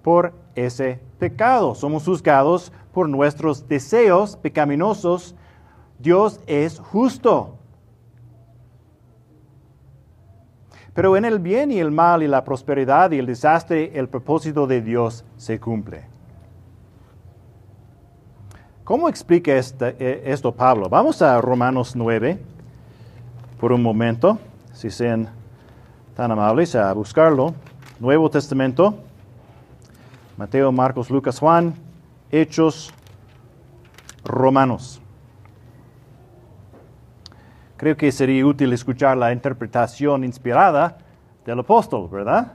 [0.02, 1.74] por ese pecado.
[1.74, 5.34] Somos juzgados por nuestros deseos pecaminosos.
[5.98, 7.56] Dios es justo.
[10.94, 14.66] Pero en el bien y el mal y la prosperidad y el desastre, el propósito
[14.66, 16.06] de Dios se cumple.
[18.82, 20.88] ¿Cómo explica eh, esto Pablo?
[20.88, 22.38] Vamos a Romanos 9
[23.60, 24.38] por un momento,
[24.72, 25.28] si sean
[26.16, 27.54] tan amables a buscarlo.
[28.00, 28.96] Nuevo Testamento,
[30.36, 31.74] Mateo, Marcos, Lucas, Juan,
[32.30, 32.92] Hechos,
[34.24, 35.00] Romanos.
[37.78, 40.98] Creo que sería útil escuchar la interpretación inspirada
[41.46, 42.54] del apóstol, ¿verdad?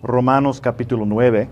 [0.00, 1.50] Romanos capítulo 9.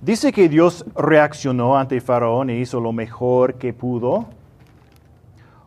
[0.00, 4.26] Dice que Dios reaccionó ante Faraón e hizo lo mejor que pudo.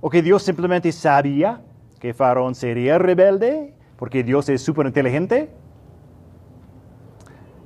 [0.02, 1.62] O que Dios simplemente sabía
[2.02, 5.50] que Faraón sería rebelde porque Dios es súper inteligente.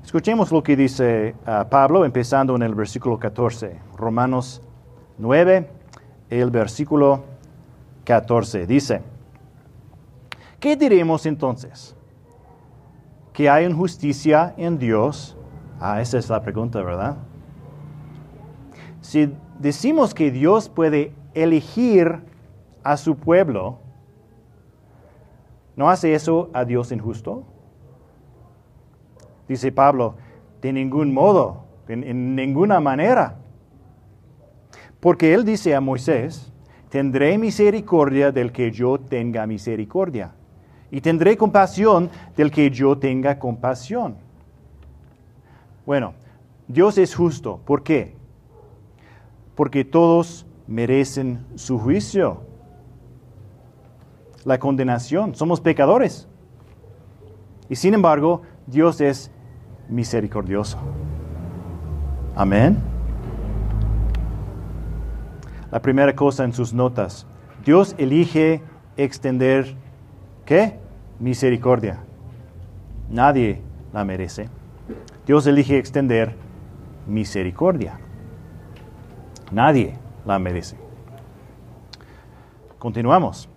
[0.09, 3.79] Escuchemos lo que dice ah, Pablo empezando en el versículo 14.
[3.95, 4.59] Romanos
[5.19, 5.69] 9,
[6.31, 7.25] el versículo
[8.05, 8.65] 14.
[8.65, 9.03] Dice,
[10.59, 11.95] ¿qué diremos entonces?
[13.33, 15.37] ¿Que hay injusticia en Dios?
[15.79, 17.17] Ah, esa es la pregunta, ¿verdad?
[19.01, 22.23] Si decimos que Dios puede elegir
[22.83, 23.77] a su pueblo,
[25.75, 27.43] ¿no hace eso a Dios injusto?
[29.49, 30.15] Dice Pablo,
[30.61, 33.39] de ningún modo, en, ninguna manera.
[34.99, 36.53] Porque él dice a Moisés,
[36.89, 40.33] tendré misericordia del que yo tenga misericordia,
[40.91, 44.17] y tendré compasión del que yo tenga compasión.
[45.85, 46.13] Bueno,
[46.67, 47.59] Dios es justo.
[47.65, 48.15] ¿Por qué?
[49.55, 52.41] Porque todos merecen su juicio.
[54.45, 55.33] La condenación.
[55.33, 56.27] Somos pecadores.
[57.69, 59.31] Y sin embargo, Dios es
[59.89, 60.77] misericordioso.
[62.35, 62.77] Amén.
[65.71, 67.27] La primera cosa en sus notas.
[67.65, 68.61] Dios elige
[68.97, 69.75] extender,
[70.45, 70.79] ¿qué?
[71.19, 71.99] Misericordia.
[73.09, 73.61] Nadie
[73.93, 74.49] la merece.
[75.25, 76.35] Dios elige extender
[77.07, 77.99] misericordia.
[79.51, 80.77] Nadie la merece.
[82.77, 83.49] Continuamos.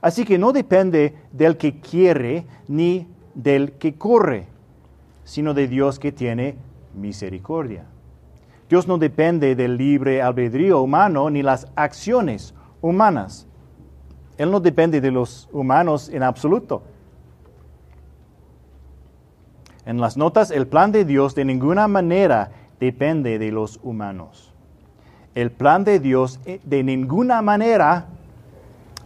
[0.00, 4.46] Así que no depende del que quiere ni del que corre,
[5.24, 6.56] sino de Dios que tiene
[6.94, 7.84] misericordia.
[8.68, 13.46] Dios no depende del libre albedrío humano ni las acciones humanas.
[14.38, 16.82] Él no depende de los humanos en absoluto.
[19.86, 24.52] En las notas, el plan de Dios de ninguna manera depende de los humanos.
[25.34, 28.06] El plan de Dios eh, de ninguna manera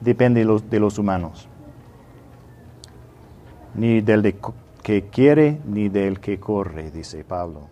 [0.00, 1.48] depende de los, humanos.
[3.74, 4.34] Ni del
[4.82, 7.68] que quiere ni del que corre, dice Pablo.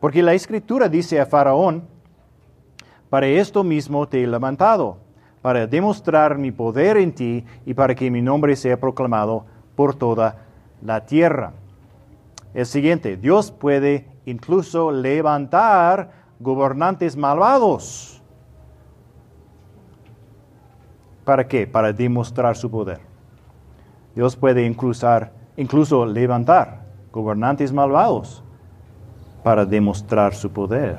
[0.00, 1.84] Porque la escritura dice a Faraón,
[3.10, 4.98] para esto mismo te he levantado,
[5.42, 9.44] para demostrar mi poder en ti y para que mi nombre sea proclamado
[9.74, 10.46] por toda
[10.82, 11.52] la tierra
[12.52, 18.20] el siguiente, Dios puede incluso levantar gobernantes malvados.
[21.24, 21.66] ¿Para qué?
[21.66, 23.00] Para demostrar su poder.
[24.16, 25.06] Dios puede incluso,
[25.60, 28.42] incluso levantar gobernantes malvados
[29.44, 30.98] para demostrar su poder.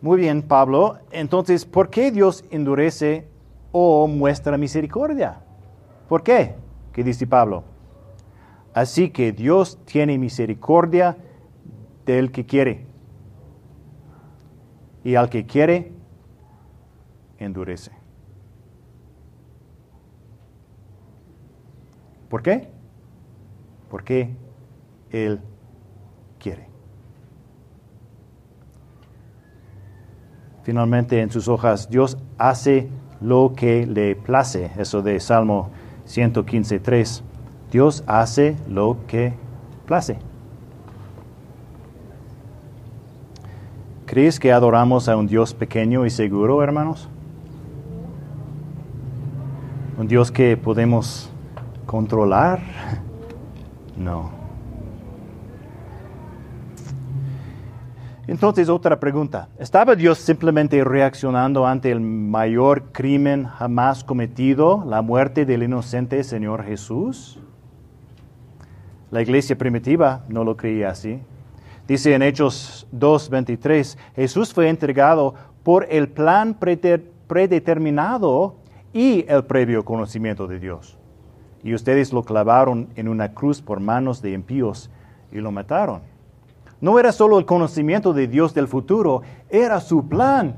[0.00, 0.98] Muy bien, Pablo.
[1.10, 3.26] Entonces, ¿por qué Dios endurece
[3.72, 5.40] o muestra misericordia?
[6.08, 6.54] ¿Por qué?
[6.92, 7.64] ¿Qué dice Pablo?
[8.74, 11.16] Así que Dios tiene misericordia
[12.06, 12.86] del que quiere.
[15.02, 15.92] Y al que quiere,
[17.38, 18.01] endurece.
[22.32, 22.66] ¿Por qué?
[23.90, 24.34] Porque
[25.10, 25.38] Él
[26.38, 26.66] quiere.
[30.62, 32.88] Finalmente, en sus hojas, Dios hace
[33.20, 34.70] lo que le place.
[34.78, 35.72] Eso de Salmo
[36.06, 37.22] 115, 3.
[37.70, 39.34] Dios hace lo que
[39.84, 40.16] place.
[44.06, 47.10] ¿Crees que adoramos a un Dios pequeño y seguro, hermanos?
[49.98, 51.31] ¿Un Dios que podemos
[51.92, 52.58] controlar?
[53.94, 54.30] No.
[58.26, 59.50] Entonces, otra pregunta.
[59.58, 66.64] ¿Estaba Dios simplemente reaccionando ante el mayor crimen jamás cometido, la muerte del inocente Señor
[66.64, 67.38] Jesús?
[69.10, 71.20] La iglesia primitiva no lo creía así.
[71.86, 76.56] Dice en Hechos 2.23, Jesús fue entregado por el plan
[77.26, 78.54] predeterminado
[78.94, 80.96] y el previo conocimiento de Dios.
[81.64, 84.90] Y ustedes lo clavaron en una cruz por manos de impíos
[85.30, 86.02] y lo mataron.
[86.80, 90.56] No era solo el conocimiento de Dios del futuro, era su plan.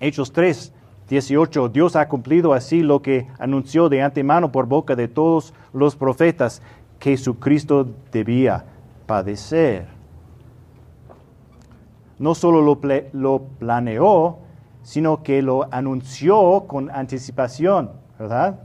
[0.00, 0.72] Hechos 3,
[1.08, 1.68] 18.
[1.68, 6.62] Dios ha cumplido así lo que anunció de antemano por boca de todos los profetas,
[6.98, 8.64] que Jesucristo debía
[9.06, 9.88] padecer.
[12.18, 12.80] No solo lo,
[13.12, 14.38] lo planeó,
[14.82, 18.60] sino que lo anunció con anticipación, ¿verdad?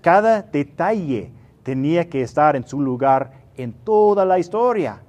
[0.00, 1.32] Cada detalle
[1.62, 5.02] tenía que estar en su lugar en toda la historia.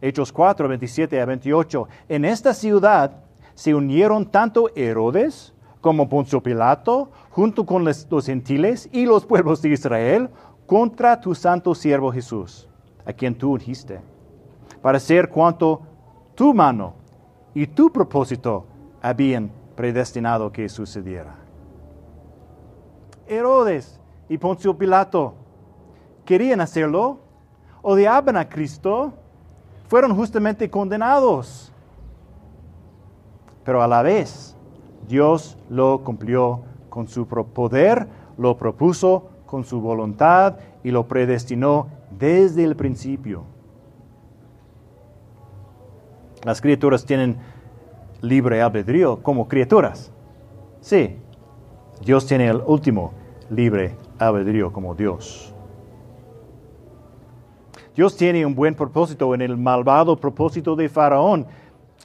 [0.00, 1.88] Hechos 4, 27 a 28.
[2.08, 9.06] En esta ciudad se unieron tanto Herodes como Poncio Pilato, junto con los, gentiles y
[9.06, 10.30] los pueblos de Israel,
[10.66, 12.68] contra tu santo siervo Jesús,
[13.04, 14.00] a quien tú ungiste,
[14.82, 15.82] para hacer cuanto
[16.34, 16.94] tu mano
[17.54, 18.66] y tu propósito
[19.00, 21.47] habían predestinado que sucediera.
[23.28, 25.34] Herodes y Poncio Pilato
[26.24, 27.18] querían hacerlo,
[27.82, 29.12] odiaban a Cristo,
[29.88, 31.72] fueron justamente condenados.
[33.64, 34.56] Pero a la vez,
[35.06, 42.64] Dios lo cumplió con su poder, lo propuso con su voluntad y lo predestinó desde
[42.64, 43.44] el principio.
[46.44, 47.38] Las criaturas tienen
[48.20, 50.12] libre albedrío como criaturas.
[50.80, 51.16] Sí,
[52.04, 53.12] Dios tiene el último
[53.50, 55.54] libre albedrío como Dios.
[57.94, 61.46] Dios tiene un buen propósito en el malvado propósito de Faraón.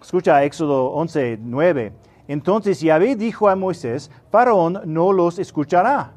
[0.02, 1.94] Escucha Éxodo 11, 9.
[2.28, 6.14] Entonces Yahvé dijo a Moisés, Faraón no los escuchará.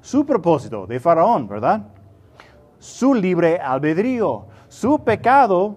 [0.00, 1.88] Su propósito de Faraón, ¿verdad?
[2.78, 5.76] Su libre albedrío, su pecado,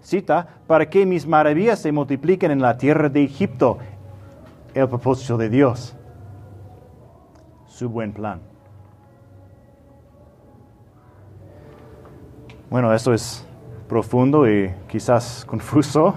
[0.00, 3.78] cita, para que mis maravillas se multipliquen en la tierra de Egipto.
[4.74, 5.96] El propósito de Dios,
[7.74, 8.40] su buen plan.
[12.70, 13.44] Bueno, esto es
[13.88, 16.14] profundo y quizás confuso,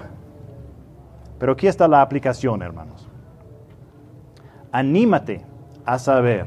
[1.40, 3.08] pero aquí está la aplicación, hermanos.
[4.70, 5.44] Anímate
[5.84, 6.46] a saber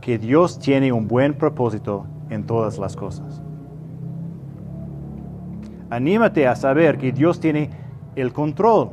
[0.00, 3.42] que Dios tiene un buen propósito en todas las cosas.
[5.90, 7.70] Anímate a saber que Dios tiene
[8.14, 8.90] el control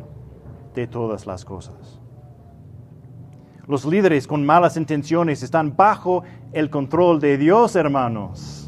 [0.73, 1.84] de todas las cosas.
[3.67, 8.65] Los líderes con malas intenciones están bajo el control de Dios, hermanos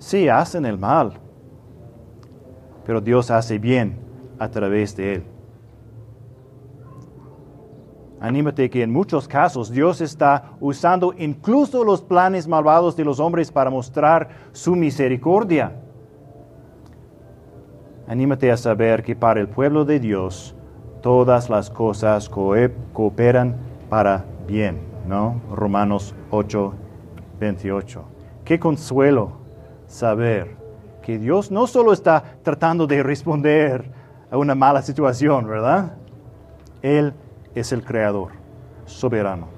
[0.00, 1.12] sí hacen el mal,
[2.84, 4.00] pero Dios hace bien
[4.38, 5.24] a través de él.
[8.18, 13.52] Anímate que en muchos casos Dios está usando incluso los planes malvados de los hombres
[13.52, 15.80] para mostrar su misericordia.
[18.08, 20.54] Anímate a saber que para el pueblo de Dios
[21.00, 23.56] todas las cosas cooperan
[23.88, 25.40] para bien, ¿no?
[25.52, 26.74] Romanos 8,
[27.38, 28.04] 28.
[28.44, 29.32] Qué consuelo
[29.86, 30.56] saber
[31.02, 33.90] que Dios no solo está tratando de responder
[34.30, 35.96] a una mala situación, ¿verdad?
[36.82, 37.14] Él
[37.54, 38.32] es el creador,
[38.86, 39.48] soberano.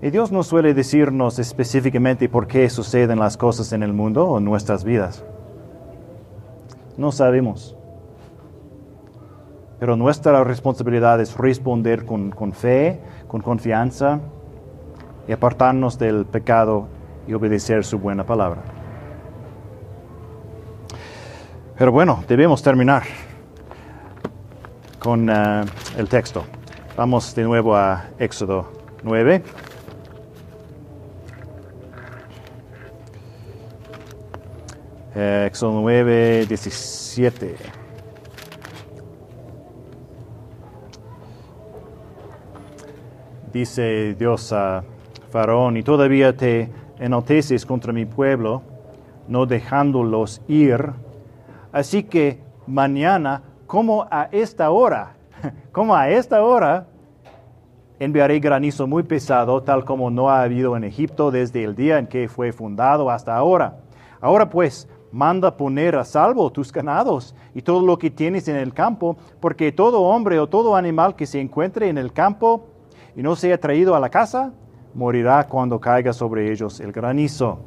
[0.00, 4.38] Y Dios no suele decirnos específicamente por qué suceden las cosas en el mundo o
[4.38, 5.24] en nuestras vidas.
[6.98, 7.76] No sabemos.
[9.78, 14.20] Pero nuestra responsabilidad es responder con, fe, con confianza,
[15.28, 16.88] y apartarnos del pecado
[17.28, 18.62] y obedecer su buena palabra.
[21.76, 23.04] Pero bueno, debemos terminar
[24.98, 25.64] con eh,
[25.96, 26.42] el texto.
[26.96, 28.72] Vamos de nuevo a Éxodo
[29.04, 29.44] 9.
[35.18, 37.56] Éxodo 9, 17.
[43.52, 44.84] Dice Dios a
[45.30, 48.62] Faraón, y todavía te enalteces contra mi pueblo,
[49.26, 50.92] no dejándolos ir.
[51.72, 52.38] Así que
[52.68, 55.16] mañana, como a esta hora,
[55.72, 56.86] como a esta hora,
[57.98, 62.06] enviaré granizo muy pesado, tal como no ha habido en Egipto desde el día en
[62.06, 63.78] que fue fundado hasta ahora.
[64.20, 68.74] Ahora pues, manda poner a salvo tus ganados y todo lo que tienes en el
[68.74, 72.66] campo, porque todo hombre o todo animal que se encuentre en el campo
[73.16, 74.52] y no sea traído a la casa,
[74.94, 77.58] morirá cuando caiga sobre ellos el granizo.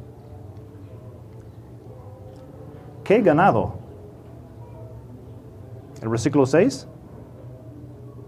[3.04, 3.74] ¿Qué ganado?
[6.00, 6.88] El versículo 6.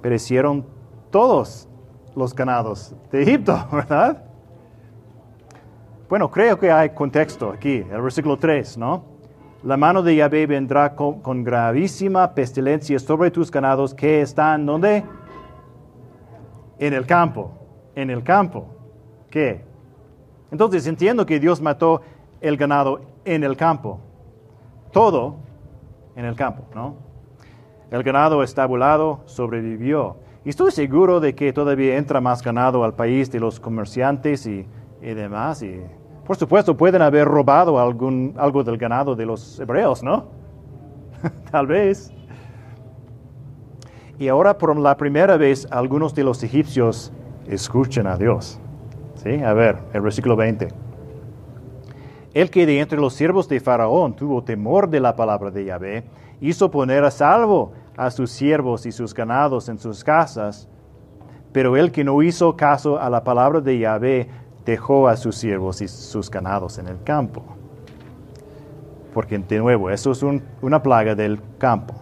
[0.03, 0.67] Perecieron
[1.11, 1.69] todos
[2.15, 4.24] los ganados de Egipto, ¿verdad?
[6.09, 9.05] Bueno, creo que hay contexto aquí, el versículo 3, ¿no?
[9.63, 15.03] La mano de Yahvé vendrá con, gravísima pestilencia sobre tus ganados que están, ¿dónde?
[16.79, 17.53] En el campo,
[17.95, 18.67] en el campo.
[19.31, 19.65] ¿Qué?
[20.51, 22.03] Entonces entiendo que Dios mató
[22.43, 23.99] el ganado en el campo.
[24.93, 25.37] Todo
[26.17, 26.97] en el campo, ¿no?
[27.91, 30.19] El ganado estabulado sobrevivió.
[30.45, 34.67] Y estoy seguro de que todavía entra más ganado al país de los comerciantes y,
[35.05, 35.63] y demás.
[35.63, 35.81] Y
[36.27, 40.25] por supuesto, pueden haber robado algún, algo del ganado de los hebreos, ¿no?
[41.51, 42.13] Tal vez.
[44.19, 47.13] Y ahora por la primera vez algunos de los egipcios
[47.47, 48.59] escuchan a Dios.
[49.17, 49.43] ¿Sí?
[49.43, 50.69] A ver, el versículo 20.
[52.33, 56.05] El que de entre los siervos de Faraón tuvo temor de la palabra de Yahvé,
[56.41, 60.69] hizo poner a salvo a sus siervos y sus ganados en sus casas.
[61.53, 64.29] Pero el que no hizo caso a la palabra de Yahvé
[64.65, 67.43] dejó a sus siervos y sus ganados en el campo.
[69.13, 70.25] Porque de nuevo, eso es
[70.61, 71.95] una plaga del campo.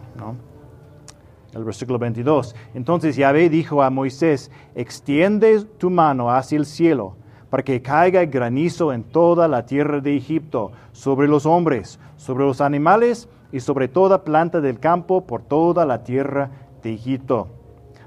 [1.54, 2.54] El versículo 22.
[2.72, 7.16] Entonces Yahvé dijo a Moisés, extiende tu mano hacia el cielo
[7.50, 12.62] para que caiga granizo en toda la tierra de Egipto, sobre los hombres, sobre los
[12.62, 16.50] animales y sobre toda planta del campo por toda la tierra
[16.82, 17.48] de Egipto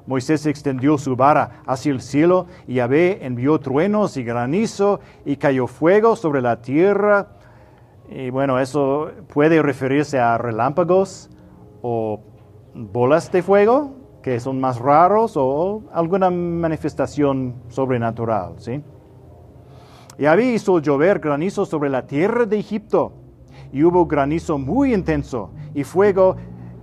[0.08, 5.68] Moisés extendió su vara hacia el cielo y Yahvé envió truenos y granizo y cayó
[5.68, 7.30] fuego sobre la tierra.
[8.10, 11.30] Y bueno, eso puede referirse a relámpagos
[11.82, 12.20] o
[12.76, 18.82] bolas de fuego, que son más raros, o alguna manifestación sobrenatural, ¿sí?
[20.18, 23.14] Yahvé hizo llover granizo sobre la tierra de Egipto,
[23.72, 26.38] y hubo granizo muy intenso, y fuego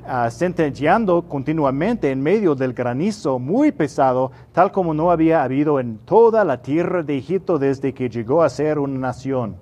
[0.05, 6.45] uh, continuamente en medio del granizo muy pesado, tal como no había habido en toda
[6.45, 9.57] la tierra de Egipto desde que llegó a ser una nación.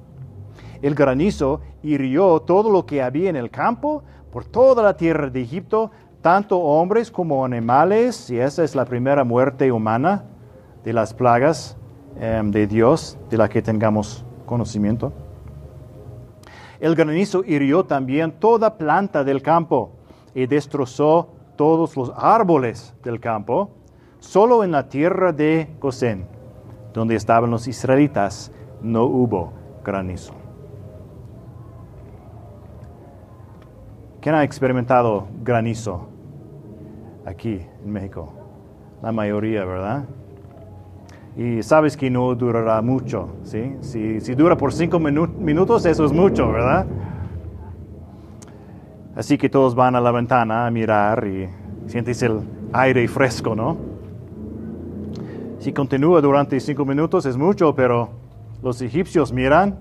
[0.82, 5.42] El granizo hirió todo lo que había en el campo por toda la tierra de
[5.42, 5.90] Egipto,
[6.22, 10.24] tanto hombres como animales, y esa es la primera muerte humana
[10.84, 11.76] de las plagas
[12.18, 15.12] em, de Dios, de la que tengamos conocimiento.
[16.78, 19.99] El granizo hirió también toda planta del campo
[20.34, 23.70] y destrozó todos los árboles del campo,
[24.18, 26.26] solo en la tierra de Gosén,
[26.92, 28.52] donde estaban los israelitas,
[28.82, 29.52] no hubo
[29.84, 30.34] granizo.
[34.20, 36.08] ¿Quién ha experimentado granizo
[37.24, 38.32] aquí en México?
[39.02, 40.04] La mayoría, ¿verdad?
[41.36, 43.76] Y sabes que no durará mucho, ¿sí?
[43.80, 46.86] Si, dura por cinco minutos, eso es mucho, ¿verdad?
[49.16, 51.48] Así que todos van a la ventana a mirar y
[51.86, 52.40] sientes el
[52.72, 53.76] aire fresco, ¿no?
[55.58, 58.10] Si continúa durante cinco minutos es mucho, pero
[58.62, 59.78] los egipcios miran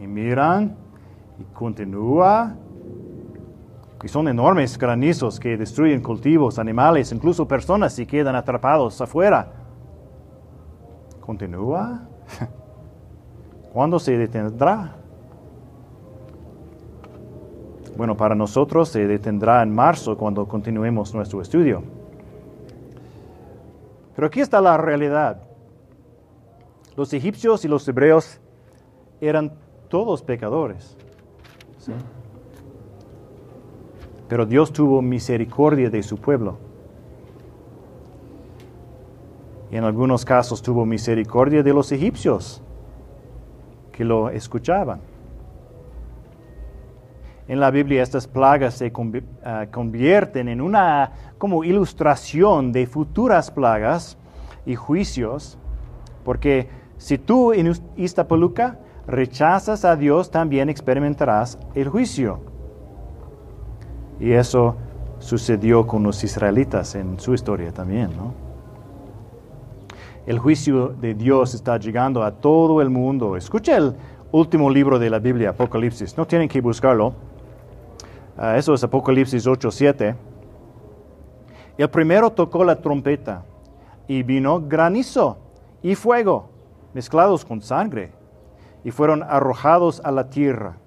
[0.00, 0.76] y miran
[1.38, 2.56] y continúa.
[4.02, 9.52] Y son enormes granizos que destruyen cultivos, animales, incluso personas y quedan atrapados afuera.
[11.20, 12.08] Continúa.
[13.72, 14.99] ¿Cuándo se detendrá?
[17.96, 21.82] Bueno, para nosotros se detendrá en marzo cuando continuemos nuestro estudio.
[24.14, 25.42] Pero aquí está la realidad.
[26.96, 28.40] Los egipcios y los hebreos
[29.20, 29.52] eran
[29.88, 30.96] todos pecadores.
[34.28, 36.58] Pero Dios tuvo misericordia de su pueblo.
[39.70, 42.62] Y en algunos casos tuvo misericordia de los egipcios
[43.92, 45.00] que lo escuchaban.
[47.50, 48.92] En la Biblia estas plagas se
[49.44, 54.16] ah, convierten en una como ilustración de futuras plagas
[54.64, 55.58] y juicios,
[56.24, 62.38] porque si tú en Iztapaluca rechazas a Dios, también experimentarás el juicio.
[64.20, 64.76] Y eso
[65.18, 68.32] sucedió con los israelitas en su historia también, ¿no?
[70.24, 73.36] El juicio de Dios está llegando a todo el mundo.
[73.36, 73.96] Escucha el
[74.30, 76.16] último libro de la Biblia, Apocalipsis.
[76.16, 77.28] No tienen que buscarlo.
[78.40, 80.16] Eso es Apocalipsis 8:7.
[81.76, 83.44] El primero tocó la trompeta
[84.08, 85.36] y vino granizo
[85.82, 86.48] y fuego
[86.94, 88.12] mezclados con sangre
[88.82, 90.78] y fueron arrojados a la tierra.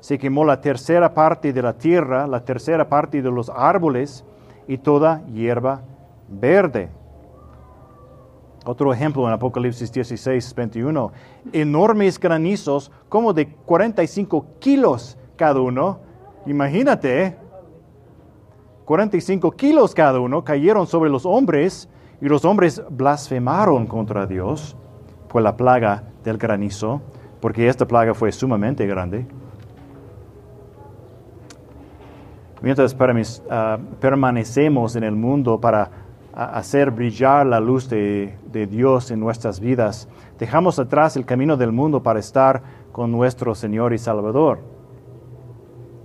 [0.00, 4.24] Se quemó la tercera parte de la tierra, la tercera parte de los árboles
[4.66, 5.82] y toda hierba
[6.28, 6.90] verde.
[8.66, 11.10] Otro ejemplo en Apocalipsis 16, 21.
[11.52, 16.00] Enormes granizos, como de 45 kilos cada uno,
[16.48, 17.36] Imagínate,
[18.86, 21.90] 45 kilos cada uno cayeron sobre los hombres
[22.22, 24.76] Y los hombres blasfemaron contra Dios
[25.28, 27.00] por la plaga del granizo,
[27.38, 29.24] porque esta plaga fue sumamente grande.
[32.60, 35.90] Mientras uh, permanecemos en el mundo para
[36.32, 40.08] hacer brillar la luz de, de, Dios en nuestras vidas,
[40.40, 44.77] dejamos atrás el camino del mundo para estar con nuestro Señor y Salvador.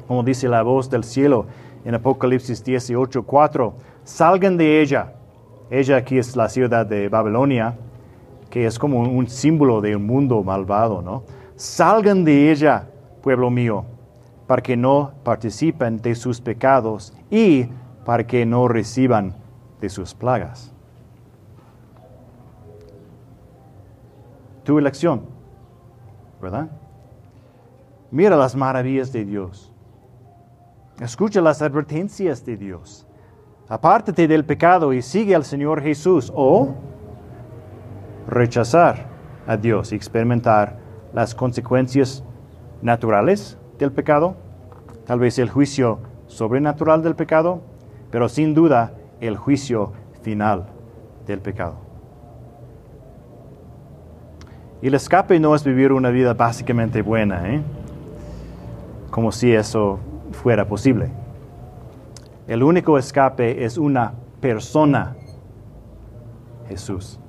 [0.08, 1.46] Como dice la voz del cielo
[1.86, 3.74] en Apocalipsis 18, 4,
[4.04, 5.14] salgan de ella.
[5.70, 7.78] Ella aquí es la ciudad de Babilonia,
[8.50, 11.24] que es como un símbolo de un mundo malvado, ¿no?
[11.56, 12.88] Salgan de ella,
[13.22, 13.86] pueblo mío,
[14.48, 17.68] para que no participen de sus pecados y
[18.06, 19.34] para que no reciban
[19.82, 20.72] de sus plagas.
[24.64, 25.24] Tu elección,
[26.42, 26.70] ¿verdad?
[28.12, 29.73] Mira las maravillas de Dios.
[31.00, 33.08] Escucha las advertencias de Dios.
[33.68, 36.76] Apártate del pecado y sigue al Señor Jesús o
[38.28, 39.08] rechazar
[39.48, 40.78] a Dios y experimentar
[41.14, 42.24] las consecuencias
[42.82, 44.36] naturales del pecado,
[45.06, 47.62] tal vez el juicio sobrenatural del pecado,
[48.12, 50.68] pero sin duda el juicio final
[51.26, 51.78] del pecado.
[54.82, 57.62] Y el escape no es vivir una vida básicamente buena, ¿eh?
[59.10, 60.00] como si eso
[60.34, 61.10] fuera posible.
[62.48, 65.16] El único escape es una persona,
[66.68, 67.20] Jesús.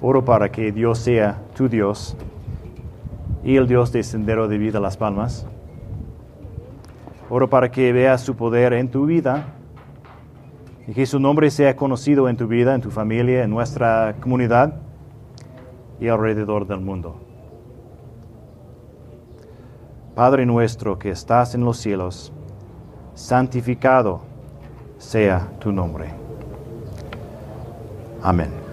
[0.00, 2.16] Oro para que Dios sea tu Dios
[3.42, 5.46] y el Dios de Sendero de Vida Las Palmas.
[7.28, 9.54] Oro para que veas su poder en tu vida
[10.86, 14.74] y que su nombre sea conocido en tu vida, en tu familia, en nuestra comunidad
[15.98, 17.25] y alrededor del mundo.
[20.16, 22.32] Padre nuestro que estás en los cielos,
[23.12, 24.22] santificado
[24.96, 26.08] sea tu nombre.
[28.22, 28.65] Amén.